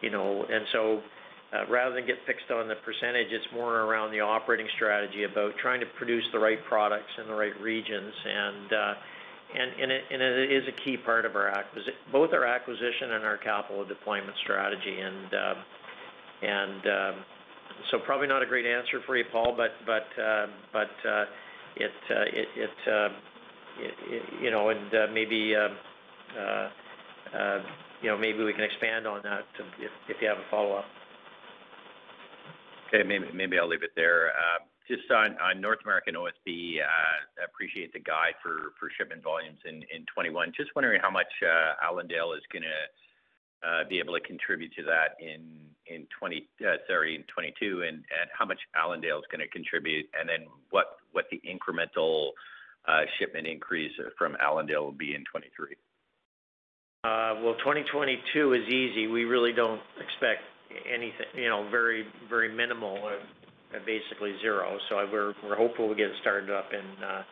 [0.00, 0.44] you know.
[0.44, 1.00] And so
[1.52, 5.52] uh, rather than get fixed on the percentage, it's more around the operating strategy about
[5.60, 8.14] trying to produce the right products in the right regions.
[8.24, 8.94] And uh,
[9.54, 11.32] it is a key part of
[12.12, 15.00] both our acquisition and our capital deployment strategy.
[15.00, 15.34] And
[16.86, 17.12] uh,
[17.90, 19.72] so probably not a great answer for you, Paul, but
[21.76, 21.90] it
[24.40, 25.54] you know, and maybe
[28.02, 29.44] you know, maybe we can expand on that
[29.78, 30.84] if if you have a follow-up.
[32.88, 33.06] Okay.
[33.06, 34.30] Maybe maybe I'll leave it there.
[34.30, 39.82] Uh, just on North American OSB, I uh, appreciate the guide for shipment volumes in
[40.10, 40.52] 2021.
[40.56, 45.70] Just wondering how much uh, Allendale is gonna be able to contribute to that in
[45.86, 48.02] 2022, and
[48.36, 50.98] how much Allendale is gonna contribute, and then what
[51.30, 52.30] the incremental
[53.20, 55.76] shipment increase from Allendale will be in 2023.
[57.42, 59.06] Well, 2022 is easy.
[59.06, 60.44] We really don't expect
[60.84, 63.16] anything, you know, very very minimal or
[63.86, 64.76] basically zero.
[64.88, 64.98] So
[65.42, 67.22] We're hopeful we get it started up in uh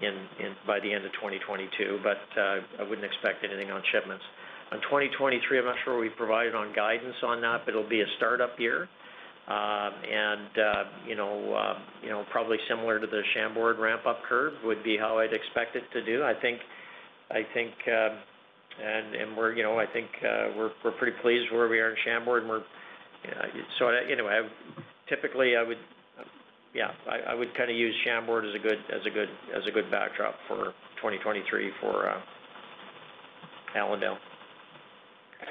[0.00, 4.24] in in by the end of 2022, but I wouldn't expect anything on shipments.
[4.70, 8.10] On 2023, I'm not sure we provided provided guidance on that, but it'll be a
[8.16, 8.88] startup year.
[9.48, 14.54] Um and uh you know, uh you know, probably similar to the Chambord ramp-up curve
[14.64, 16.22] would be how I'd expect it to do.
[16.22, 16.60] I think
[17.88, 18.18] Um,
[19.36, 22.50] we're you know, I think uh, we're pretty pleased where we are in Chambord, and
[24.10, 24.40] Anyway,
[25.08, 25.78] typically, I would
[26.74, 26.90] yeah,
[27.28, 28.54] I would kind of use Chambord as
[29.66, 32.20] a good backdrop for 2023 for uh,
[33.76, 34.16] Allendale.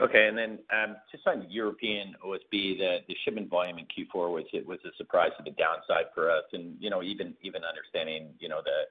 [0.01, 0.27] Okay.
[0.27, 2.77] And then um just on European OSB,
[3.07, 6.43] the shipment volume in Q4 was a surprise to the downside for us.
[6.53, 8.87] And you know, even understanding you know, the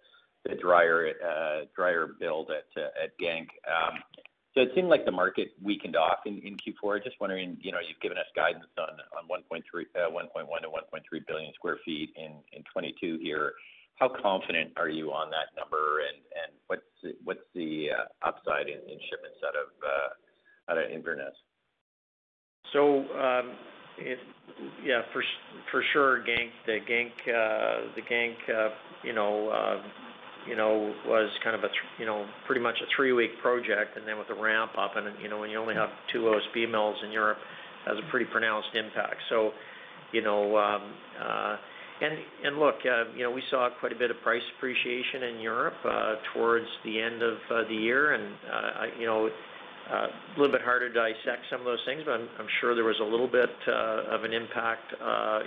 [0.48, 2.88] Uh, dryer build at uh,
[3.20, 3.48] Genk.
[3.68, 4.00] Um,
[4.54, 7.04] so it seemed like the market weakened off in Q4.
[7.04, 8.88] Just wondering, you know, you've given us guidance on
[9.28, 9.62] 1.1
[9.94, 13.52] billion-1.3 uh, billion sq ft in 2022 here.
[13.96, 16.52] How confident are you on that number, and
[17.22, 17.88] what's the
[18.22, 21.34] upside in shipments out of Inverness?
[22.72, 23.56] So, um,
[24.82, 28.40] yeah, for sure, Gank the Genk
[30.48, 31.68] was kind of a,
[31.98, 35.28] you know, pretty much a three-week project, and then with the ramp up and, you
[35.28, 37.38] know, when you only have two OSB mills in Europe,
[37.86, 39.16] has a pretty pronounced impact.
[39.28, 39.52] So,
[40.12, 41.56] you know, um, uh,
[42.02, 42.14] and
[42.44, 45.74] and look, uh, you know, we saw quite a bit of price appreciation in Europe
[45.84, 47.36] uh, towards the end of
[47.68, 48.14] the year.
[48.14, 48.34] And
[48.98, 49.28] you know,
[49.90, 53.00] a little bit harder to dissect some of those things, but I'm sure there was
[53.02, 54.94] a little bit of an impact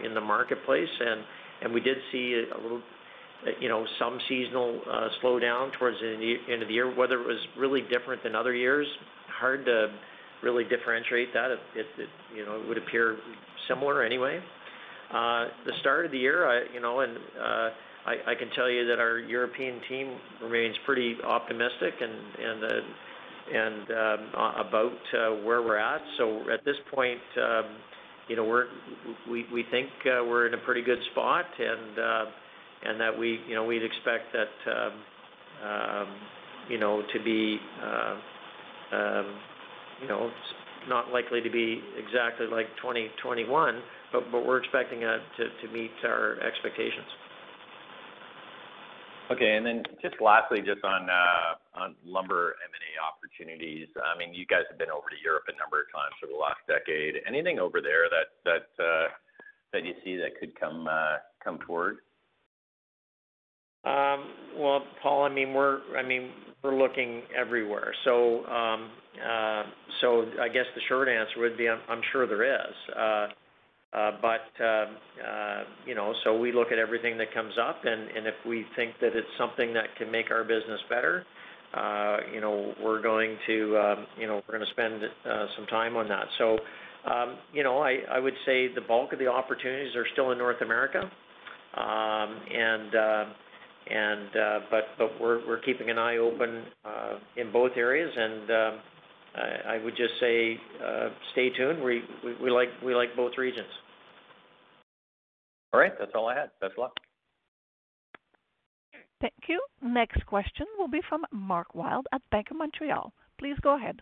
[0.06, 0.94] in the marketplace.
[1.00, 1.22] And
[1.64, 2.82] and we did see a little,
[3.60, 6.94] you know, some seasonal uh, slowdown towards the end of the year.
[6.94, 8.88] Whether it was really different than other years,
[9.28, 9.88] hard to
[10.41, 11.52] really differentiate that.
[11.52, 11.86] It,
[12.36, 13.18] you know, it would appear
[13.68, 14.39] similar anyway.
[15.14, 17.70] Uh, the start of the year, you know, and uh,
[18.06, 22.14] I can tell you that our European team remains pretty optimistic and
[22.46, 22.84] and
[23.54, 26.02] and um, about where we're at.
[26.18, 27.66] So at this point, um,
[28.28, 28.64] you know,
[29.30, 32.26] we think we're in a pretty good spot and
[33.00, 34.94] that we, you know, we'd expect that, um,
[35.64, 36.08] um,
[36.70, 38.16] you know, to be, uh,
[38.96, 39.40] um,
[40.02, 40.32] you know,
[40.88, 43.82] not likely to be exactly like 2021,
[44.12, 47.08] but we're expecting it to meet our expectations.
[49.32, 49.56] Okay.
[49.56, 53.88] And then just lastly, just on uh, lumber M&A opportunities.
[53.98, 56.40] I mean, you guys have been over to Europe a number of times over the
[56.40, 57.24] last decade.
[57.26, 59.08] Anything over there that uh
[59.74, 61.98] that you see that could come uh, come forward?
[63.86, 64.26] Um,
[64.58, 65.80] well, Paul, I mean, we're
[66.64, 67.94] looking everywhere.
[68.46, 68.90] Um,
[69.22, 69.64] uh,
[70.02, 72.76] so, I guess the short answer would be I'm sure there is.
[72.96, 73.28] Uh,
[73.94, 74.42] uh, but,
[75.86, 79.16] you know, so we look at everything that comes up, and if we think that
[79.16, 81.26] it's something that can make our business better,
[82.34, 85.04] you know, we're going to um, you know, we're gonna spend
[85.56, 86.26] some time on that.
[86.38, 86.58] So
[87.06, 90.62] um, you know, I would say the bulk of the opportunities are still in North
[90.62, 91.12] America.
[93.92, 98.12] Uh, we're we're keeping an eye open uh, in both areas.
[98.16, 98.72] And uh,
[99.68, 100.58] I would just say
[101.34, 101.84] stay tuned.
[101.84, 102.04] We
[102.42, 103.68] we like we like both regions.
[105.74, 105.94] All right.
[105.98, 106.52] That's all I had.
[106.62, 106.94] Best of luck.
[109.22, 109.62] Thank you.
[109.82, 113.14] Next question will be from Mark Wilde at Bank of Montreal.
[113.40, 114.02] Please go ahead.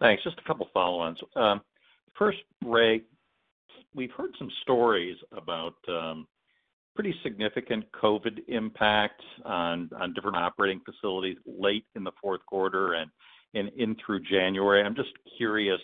[0.00, 0.22] Thanks.
[0.24, 1.18] Just a couple follow-ons.
[1.36, 1.60] Um,
[2.18, 3.02] first, Ray,
[3.94, 6.26] we've heard some stories about um,
[6.98, 13.08] pretty significant COVID impact on different operating facilities late in the fourth quarter and
[13.54, 14.82] in through January.
[14.82, 15.78] I'm just curious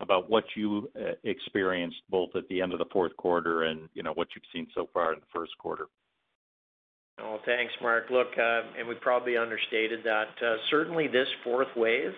[0.00, 4.02] about what you uh, experienced both at the end of the fourth quarter and, you
[4.02, 5.88] know, what you've seen so far in the first quarter.
[7.20, 8.04] Oh, thanks, Mark.
[8.10, 10.28] Look, uh and we probably understated that.
[10.42, 12.12] Uh, certainly this fourth wave,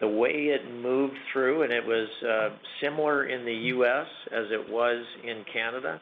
[0.00, 4.06] the way it moved through, and it was uh, similar in the U.S.
[4.32, 6.00] as it was in Canada.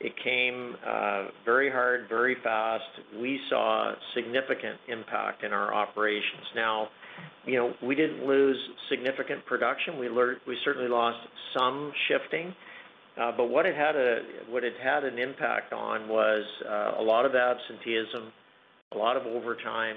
[0.00, 2.84] It came uh, very hard, very fast.
[3.20, 6.46] We saw significant impact in our operations.
[6.56, 6.88] Now,
[7.44, 8.56] you know, we didn't lose
[8.88, 9.98] significant production.
[9.98, 11.18] We certainly lost
[11.56, 12.54] some shifting.
[13.20, 18.32] Uh, but what it had an impact on was uh, a lot of absenteeism,
[18.92, 19.96] a lot of overtime,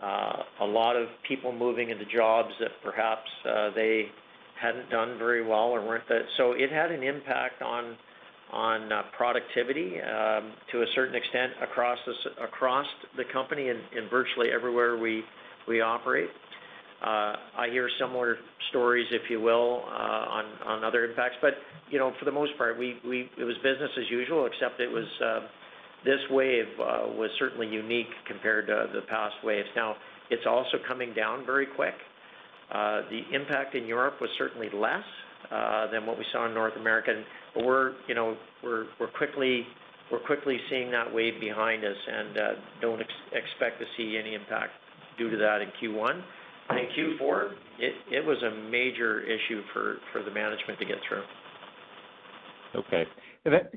[0.00, 3.28] a lot of people moving into jobs that perhaps
[3.76, 4.06] they
[4.60, 6.22] hadn't done very well or weren't that.
[6.36, 7.96] So it had an impact on
[8.50, 11.98] Uh, productivity um, to a certain extent across
[13.16, 13.78] the company and
[14.10, 15.22] virtually everywhere we
[15.82, 16.30] operate.
[17.02, 18.36] Uh, I hear similar
[18.70, 21.36] stories, if you will, uh, on other impacts.
[21.42, 21.54] But
[21.90, 25.48] you know, for the most part, it was business as usual, except it was um,
[26.06, 29.68] this wave was certainly unique compared to the past waves.
[29.76, 29.96] Now,
[30.30, 31.94] it's also coming down very quick.
[32.70, 35.04] The impact in Europe was certainly less
[35.92, 37.22] than what we saw in North America.
[37.64, 38.36] We're, you know,
[40.26, 42.48] quickly seeing that wave behind us and uh,
[42.80, 43.00] don't
[43.32, 44.72] expect to see any impact
[45.18, 46.22] due to that in Q1.
[46.70, 51.22] And in Q4, it was a major issue for the management to get through.
[52.74, 53.04] Okay.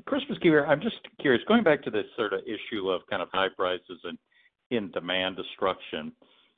[0.05, 3.29] Chris McIver, I'm just curious, going back to this sort of issue of kind of
[3.32, 4.17] high prices and
[4.71, 6.11] in demand destruction,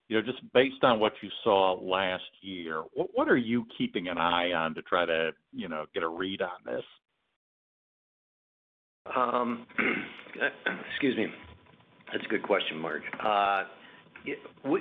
[0.08, 4.18] you know, just based on what you saw last year, what are you keeping an
[4.18, 6.84] eye on to try to, you know, get a read on this?
[9.06, 9.66] Um,
[10.92, 11.28] excuse me.
[12.12, 13.02] That's a good question, Mark.
[13.20, 13.64] Uh,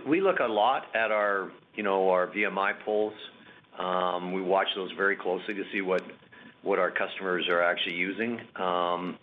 [0.06, 3.14] we look a lot at our, you know, our VMI polls.
[3.78, 6.02] Um, we watch those very closely to see what
[6.78, 8.40] our customers are actually using.
[8.56, 9.18] Um,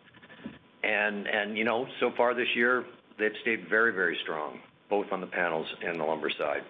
[0.84, 2.84] and, you know, so far this year,
[3.18, 6.64] they've stayed very very strong, both on the panels and the lumber side.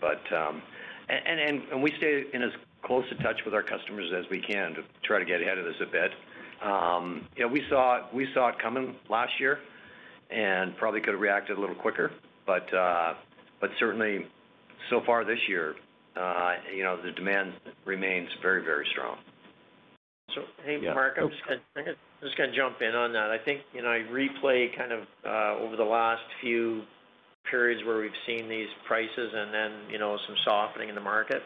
[1.07, 2.51] And we stay in as
[2.83, 5.65] close a touch with our customers as we can to try to get ahead of
[5.65, 6.11] this a bit.
[6.63, 9.59] Um, you know, we saw we saw it coming last year
[10.29, 12.11] and probably could have reacted a little quicker.
[12.45, 13.13] But uh,
[13.61, 14.25] but certainly
[14.89, 15.75] so far this year,
[16.15, 17.53] uh, you know, the demand
[17.85, 19.17] remains very very strong.
[20.35, 21.81] So hey, Mark, I'm oh.
[22.21, 23.31] just gonna jump in on that.
[23.31, 26.83] I think, you know, I replay kind of uh, over the last few
[27.49, 31.41] periods where we've seen these prices and then, you know, some softening in the market.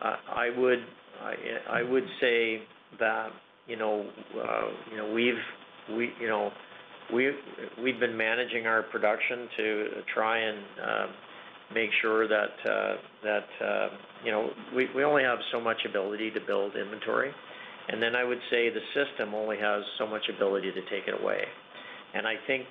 [0.00, 0.84] Uh, I would
[1.22, 1.34] I
[1.70, 2.62] I would say
[2.98, 3.30] that,
[3.66, 4.06] you know,
[4.42, 4.68] uh,
[7.82, 11.10] we've been managing our production to try and um,
[11.74, 12.96] make sure that, uh,
[13.28, 13.88] uh,
[14.24, 17.32] you know, we only have so much ability to build inventory.
[17.88, 21.20] And then I would say the system only has so much ability to take it
[21.20, 21.42] away.
[22.14, 22.66] And I think,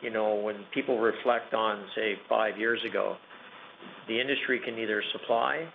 [0.00, 3.16] you know, when people reflect on, say, five years ago,
[4.06, 5.66] the industry can either supply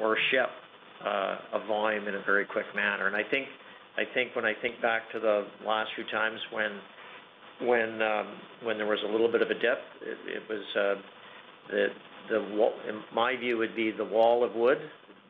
[0.00, 0.48] or ship
[1.04, 3.06] a volume in a very quick manner.
[3.06, 3.46] And I think
[4.34, 6.72] when I think back to the last few times when
[7.60, 8.00] when,
[8.64, 11.00] when there was a little bit of a dip, it was uh
[11.70, 11.86] the
[12.30, 14.78] the wall in my view would be the wall of wood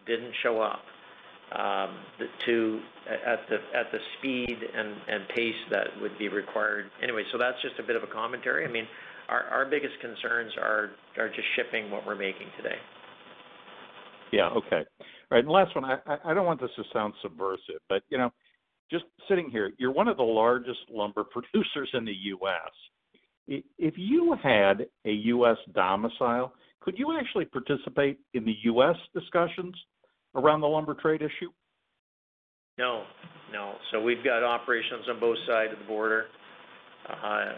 [0.07, 0.81] didn't show up
[2.47, 6.91] to at the at the speed and and pace that would be required.
[7.03, 8.65] Anyway, so that's just a bit of a commentary.
[8.65, 8.87] I mean,
[9.29, 12.77] our our biggest concerns are are just shipping what we're making today.
[14.33, 14.49] Yeah.
[14.49, 14.83] Okay.
[15.01, 15.45] All right.
[15.45, 15.85] And last one.
[15.85, 18.33] I I don't want this to sound subversive, but you know,
[18.95, 23.63] just sitting here, you're one of the largest lumber producers in the U.S.
[23.79, 25.57] If you had a U.S.
[25.75, 28.97] domicile, could you actually participate in the U.S.
[29.13, 29.75] discussions
[30.35, 31.51] around the lumber trade issue?
[32.79, 33.05] No.
[33.53, 33.75] No.
[33.91, 36.27] So we've got operations on both sides of the border.
[37.09, 37.53] Uh,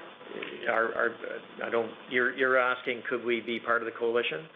[0.72, 1.90] I don't.
[2.10, 4.46] You're asking could we be part of the coalition?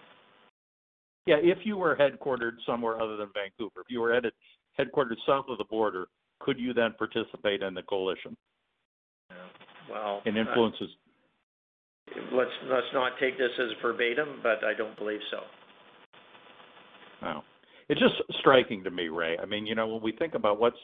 [1.26, 1.36] Yeah.
[1.40, 4.20] If you were headquartered somewhere other than Vancouver, if you were
[4.78, 6.06] headquartered south of the border,
[6.40, 8.36] could you then participate in the coalition?
[9.90, 10.22] Well.
[10.26, 10.88] Influences.
[12.32, 15.38] Let's let's not take this as verbatim, but I don't believe so.
[17.22, 17.44] Wow.
[17.88, 19.36] It's just striking to me, Ray.
[19.38, 20.76] I mean, you know, when we think about what's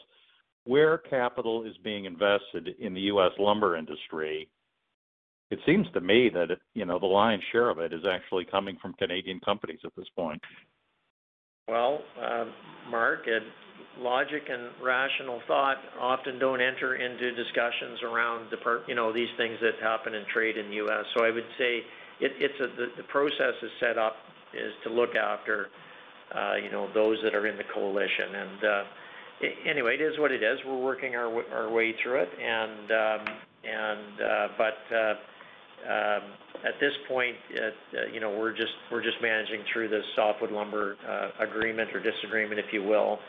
[0.65, 3.31] where capital is being invested in the U.S.
[3.39, 4.49] lumber industry,
[5.49, 8.77] it seems to me that, you know, the lion's share of it is actually coming
[8.81, 10.41] from Canadian companies at this point.
[11.69, 12.45] Well, uh,
[12.89, 13.27] Mark,
[13.99, 18.47] logic and rational thought often don't enter into discussions around
[18.87, 21.05] you know, these things that happen in trade in the U.S.
[21.15, 21.81] So I would say
[22.19, 24.15] it's the process is set up
[24.53, 25.67] is to look after
[26.33, 28.35] uh, you know, those that are in the coalition.
[28.35, 28.83] And uh,
[29.65, 30.57] Anyway, it is what it is.
[30.65, 32.29] We're working our way through it.
[32.41, 36.23] and um, and uh, But um,
[36.65, 37.35] at this point,
[38.11, 40.97] you know, we're just we're just managing through this softwood lumber
[41.39, 43.19] agreement or disagreement, if you will.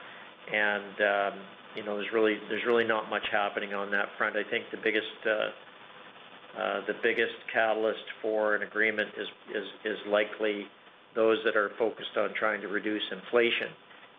[0.55, 1.40] Um,
[1.76, 4.36] you know, there's really there's really not much happening on that front.
[4.36, 10.66] I think the biggest uh, uh, the biggest catalyst for an agreement is is likely
[11.14, 13.68] those that are focused on trying to reduce inflation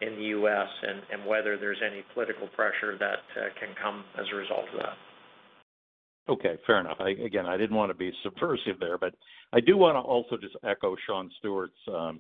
[0.01, 0.67] in the U.S.
[1.11, 4.95] and whether there's any political pressure that uh, can come as a result of that.
[6.29, 6.99] Okay, fair enough.
[6.99, 9.15] Again, I didn't want to be subversive there, but
[9.51, 12.19] I do wanna also just echo Sean Steuart's um,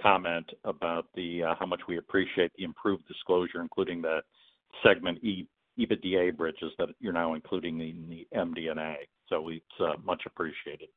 [0.00, 4.20] comment about the uh, how much we appreciate the improved disclosure, including the
[4.82, 5.18] segment
[5.78, 8.96] EBITDA bridges that you're now including in the MD&A.
[9.28, 10.88] So it's uh, much appreciated.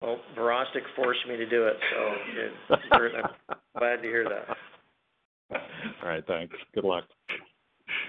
[0.00, 5.60] Well, Virostek forced me to do it, so I'm glad to hear that.
[6.02, 6.56] All right, thanks.
[6.74, 7.04] Good luck.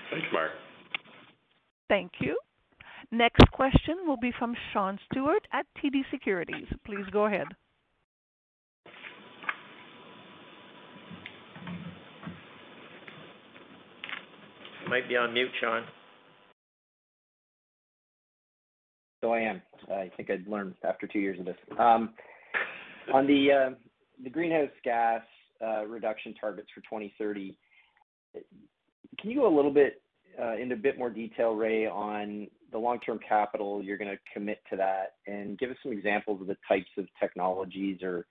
[0.09, 0.51] Thanks, Mark.
[1.89, 2.37] Thank you.
[3.11, 6.65] Next question will be from Sean Steuart at TD Securities.
[6.83, 7.45] Please go ahead.
[14.82, 15.81] You might be on mute, Sean.
[19.21, 19.59] So I am.
[19.91, 21.55] I think I'd learned after two years of this.
[21.79, 22.13] Um,
[23.11, 23.69] on the uh,
[24.23, 25.23] the greenhouse gas
[25.65, 27.57] uh, reduction targets for 2030,
[29.19, 29.99] can you go a little bit
[30.39, 34.75] uh, into a bit more detail, Ray, on the long-term capital you're gonna commit to
[34.75, 35.15] that?
[35.25, 38.27] And give us some examples of the types of technologies or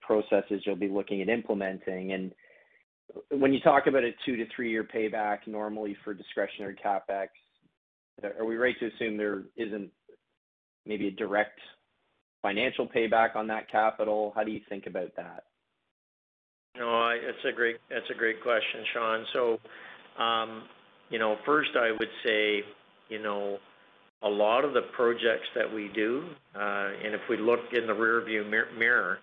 [0.00, 2.12] processes you'll be looking at implementing.
[3.30, 7.28] When you talk about a two to three-year payback normally for discretionary CapEx,
[8.38, 9.90] are we right to assume there isn't
[10.86, 11.58] maybe a direct
[12.42, 14.32] financial payback on that capital?
[14.34, 15.44] How do you think about that?
[16.76, 19.24] No, it's a great question, Sean.
[19.32, 19.58] So
[20.22, 20.64] um,
[21.10, 22.62] you know, first I would say,
[23.08, 23.58] you know,
[24.22, 28.48] a lot of the projects that we do, and if we look in the rearview
[28.76, 29.18] mirror,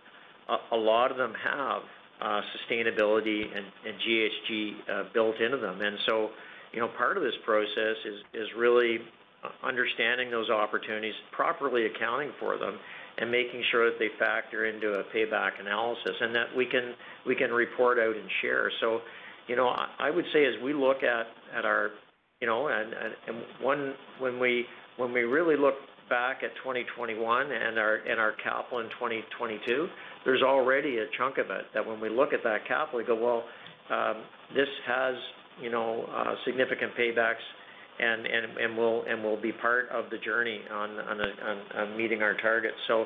[0.71, 1.81] a lot of them have
[2.21, 3.65] Uh, sustainability and
[3.99, 5.81] GHG uh, built into them.
[5.81, 6.29] And so,
[6.71, 8.99] you know, part of this process is is really
[9.43, 12.79] uh, understanding those opportunities, properly accounting for them,
[13.17, 16.93] and making sure that they factor into a payback analysis, and that we can
[17.27, 18.71] we can report out and share.
[18.79, 19.01] So,
[19.47, 19.67] you know,
[19.99, 21.91] I would say as we look at at our,
[22.39, 25.75] you know, and and, and one, when we when we really look
[26.09, 29.87] back at 2021 and our, and our capital in 2022,
[30.25, 33.15] there's already a chunk of it that when we look at that capital, we go,
[33.15, 33.43] "Well,
[33.89, 34.23] um,
[34.53, 35.15] this has,
[35.61, 37.43] you know, uh, significant paybacks
[37.97, 43.05] and will be part of the journey on meeting our targets." So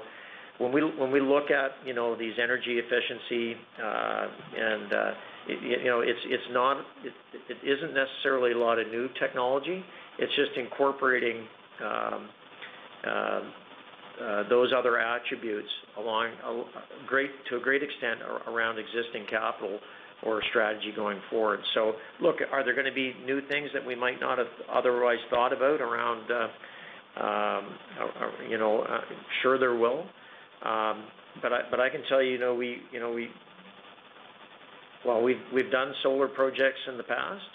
[0.59, 5.11] when we look at, you know, these energy efficiency, uh, and uh,
[5.47, 6.15] you know, it
[7.63, 9.83] isn't necessarily a lot of new technology.
[10.19, 11.47] It's just incorporating
[11.81, 12.29] um,
[13.07, 13.53] um,
[14.21, 19.79] Uh, those other attributes uh, to a great extent around existing capital
[20.23, 21.61] or strategy going forward.
[21.73, 25.53] So look, are there gonna be new things that we might not have otherwise thought
[25.53, 27.77] about around, uh, um,
[28.49, 28.85] you know,
[29.41, 30.05] sure there will.
[30.63, 31.05] Um,
[31.41, 33.29] but I can tell you know, we, you know, we
[35.05, 37.45] well, we've done solar projects in the past.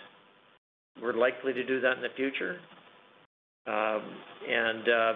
[1.03, 2.59] We're likely to do that in the future.
[3.67, 4.03] Um,
[4.47, 5.13] and uh,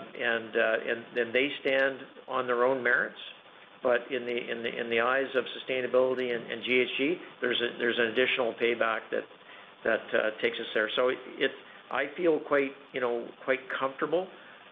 [1.15, 3.19] then uh, they stand on their own merits.
[3.83, 10.59] But in the eyes of sustainability and GHG, there's an additional payback that uh, takes
[10.59, 10.91] us there.
[10.97, 11.11] So
[11.93, 14.27] I feel quite, you know, quite comfortable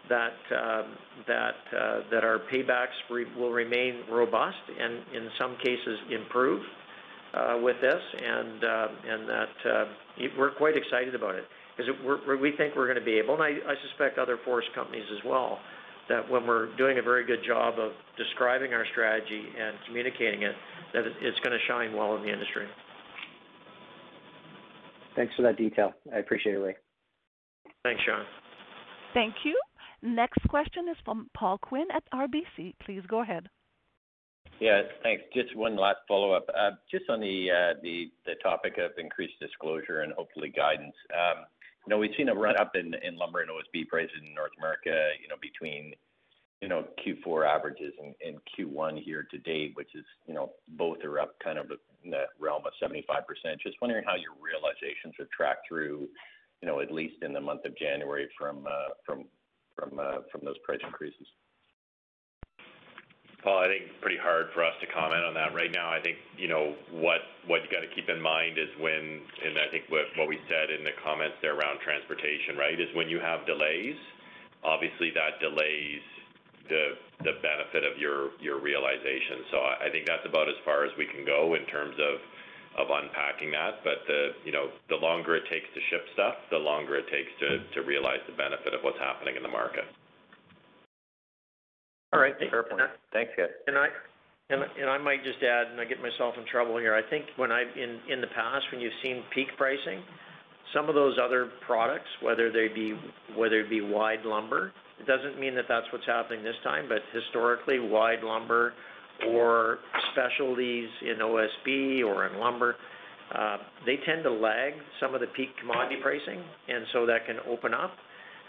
[0.09, 0.97] that um,
[1.29, 2.97] our paybacks
[3.37, 6.63] will remain robust and in some cases improve
[7.63, 9.87] with this, and that
[10.37, 11.45] we're quite excited about it.
[11.77, 11.91] 'Cause
[12.41, 15.61] we think we're gonna be able, and I suspect other forest companies as well,
[16.09, 20.57] that when we're doing a very good job of describing our strategy and communicating it,
[20.93, 22.69] that it's gonna shine well in the industry.
[25.15, 25.95] Thanks for that detail.
[26.13, 26.77] I appreciate it, Ray.
[27.83, 28.27] Thanks, Sean.
[29.15, 29.59] Thank you.
[30.03, 32.75] Next question is from Paul Quinn at RBC.
[32.81, 33.49] Please go ahead.
[34.61, 35.23] Yeah, thanks.
[35.35, 36.47] Just one last follow-up.
[36.49, 38.11] Uh, just on uh, the
[38.43, 40.95] topic of increased disclosure and hopefully guidance.
[41.13, 41.45] Um,
[41.87, 45.11] You know, we've seen a run-up in in lumber and OSB prices in North America,
[45.23, 45.95] you know, between
[46.63, 51.21] you know, Q4 averages and Q1 year to date, which is, you know, both are
[51.21, 51.71] up kind of
[52.03, 53.05] in the realm of 75%.
[53.63, 56.09] Just wondering how your realizations have tracked through,
[56.63, 59.27] you know, at least in the month of January from uh, from
[59.75, 61.27] from uh, from those price increases.
[63.47, 65.87] Paul, I think pretty hard for us to comment on that right now.
[65.87, 69.71] I think, you know, what what you gotta keep in mind is when, and I
[69.71, 72.75] think what what we said in the comments there around transportation, right?
[72.75, 73.95] Is when you have delays,
[74.67, 76.03] obviously that delays
[76.67, 79.47] the the benefit of your your realization.
[79.55, 82.19] So I think that's about as far as we can go in terms of
[82.83, 83.87] of unpacking that.
[83.87, 87.31] But the you know, the longer it takes to ship stuff, the longer it takes
[87.47, 89.87] to to realize the benefit of what's happening in the market.
[92.17, 92.35] All right.
[92.51, 92.81] Fair point.
[93.13, 93.53] Thanks, guys.
[93.69, 93.89] I
[94.49, 96.95] and and I might just add, and I get myself in trouble here.
[96.95, 100.01] I think when I in the past, when you've seen peak pricing,
[100.73, 102.99] some of those other products, whether they be
[103.37, 106.99] whether it be wide lumber, it doesn't mean that that's what's happening this time, but
[107.13, 108.73] historically, wide lumber
[109.29, 109.79] or
[110.13, 112.77] specialties in OSB or in lumber,
[113.35, 117.37] uh, they tend to lag some of the peak commodity pricing, and so that can
[117.49, 117.93] open up.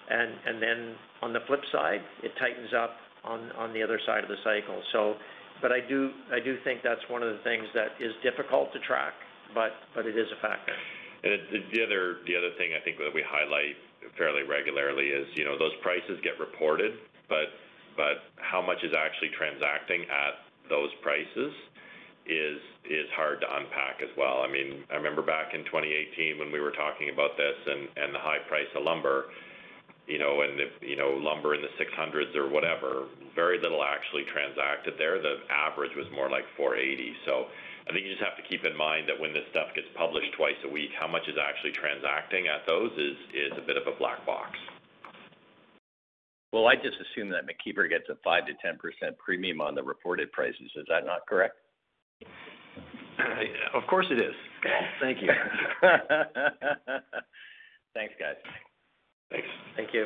[0.09, 2.91] And then on the flip side, it tightens up
[3.27, 4.81] on the other side of the cycle.
[4.93, 5.15] So
[5.59, 6.11] but I do
[6.63, 9.13] think that's one of the things that is difficult to track,
[9.53, 9.73] but
[10.05, 10.73] it is a factor.
[11.23, 13.75] The other thing I think that we highlight
[14.17, 16.93] fairly regularly is, you know, those prices get reported,
[17.27, 17.49] but
[18.37, 21.53] how much is actually transacting at those prices
[22.29, 24.45] is hard to unpack as well.
[24.45, 28.21] I mean, I remember back in 2018 when we were talking about this and the
[28.21, 29.33] high price of lumber,
[30.15, 34.95] know, and if, you know, lumber in the 600s or whatever, very little actually transacted
[34.97, 35.19] there.
[35.19, 37.11] The average was more like 480.
[37.27, 37.51] So
[37.87, 40.31] I think you just have to keep in mind that when this stuff gets published
[40.39, 43.83] twice a week, how much is actually transacting at those is is a bit of
[43.87, 44.57] a black box.
[46.51, 49.83] Well, I just assume that McIver gets a 5 to 10 percent premium on the
[49.83, 50.71] reported prices.
[50.75, 51.55] Is that not correct?
[53.73, 54.33] Of course it is.
[55.01, 55.29] Thank you.
[57.93, 58.35] Thanks, guys.
[59.29, 59.47] Thanks.
[59.75, 60.05] Thank you.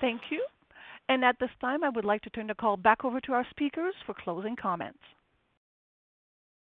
[0.00, 0.44] Thank you.
[1.08, 3.46] And at this time, I would like to turn the call back over to our
[3.50, 5.00] speakers for closing comments.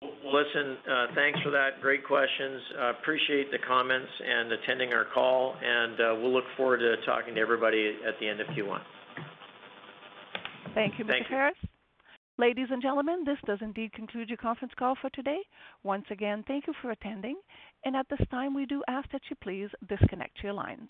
[0.01, 1.81] Listen, uh, thanks for that.
[1.81, 2.61] Great questions.
[2.79, 7.35] Uh, appreciate the comments and attending our call, and uh, we'll look forward to talking
[7.35, 8.79] to everybody at the end of Q1.
[10.73, 11.09] Thank you, Mr.
[11.09, 11.69] Thank you.
[12.37, 15.39] Ladies and gentlemen, this does indeed conclude your conference call for today.
[15.83, 17.37] Once again, thank you for attending,
[17.85, 20.89] and at this time, we do ask that you please disconnect your lines.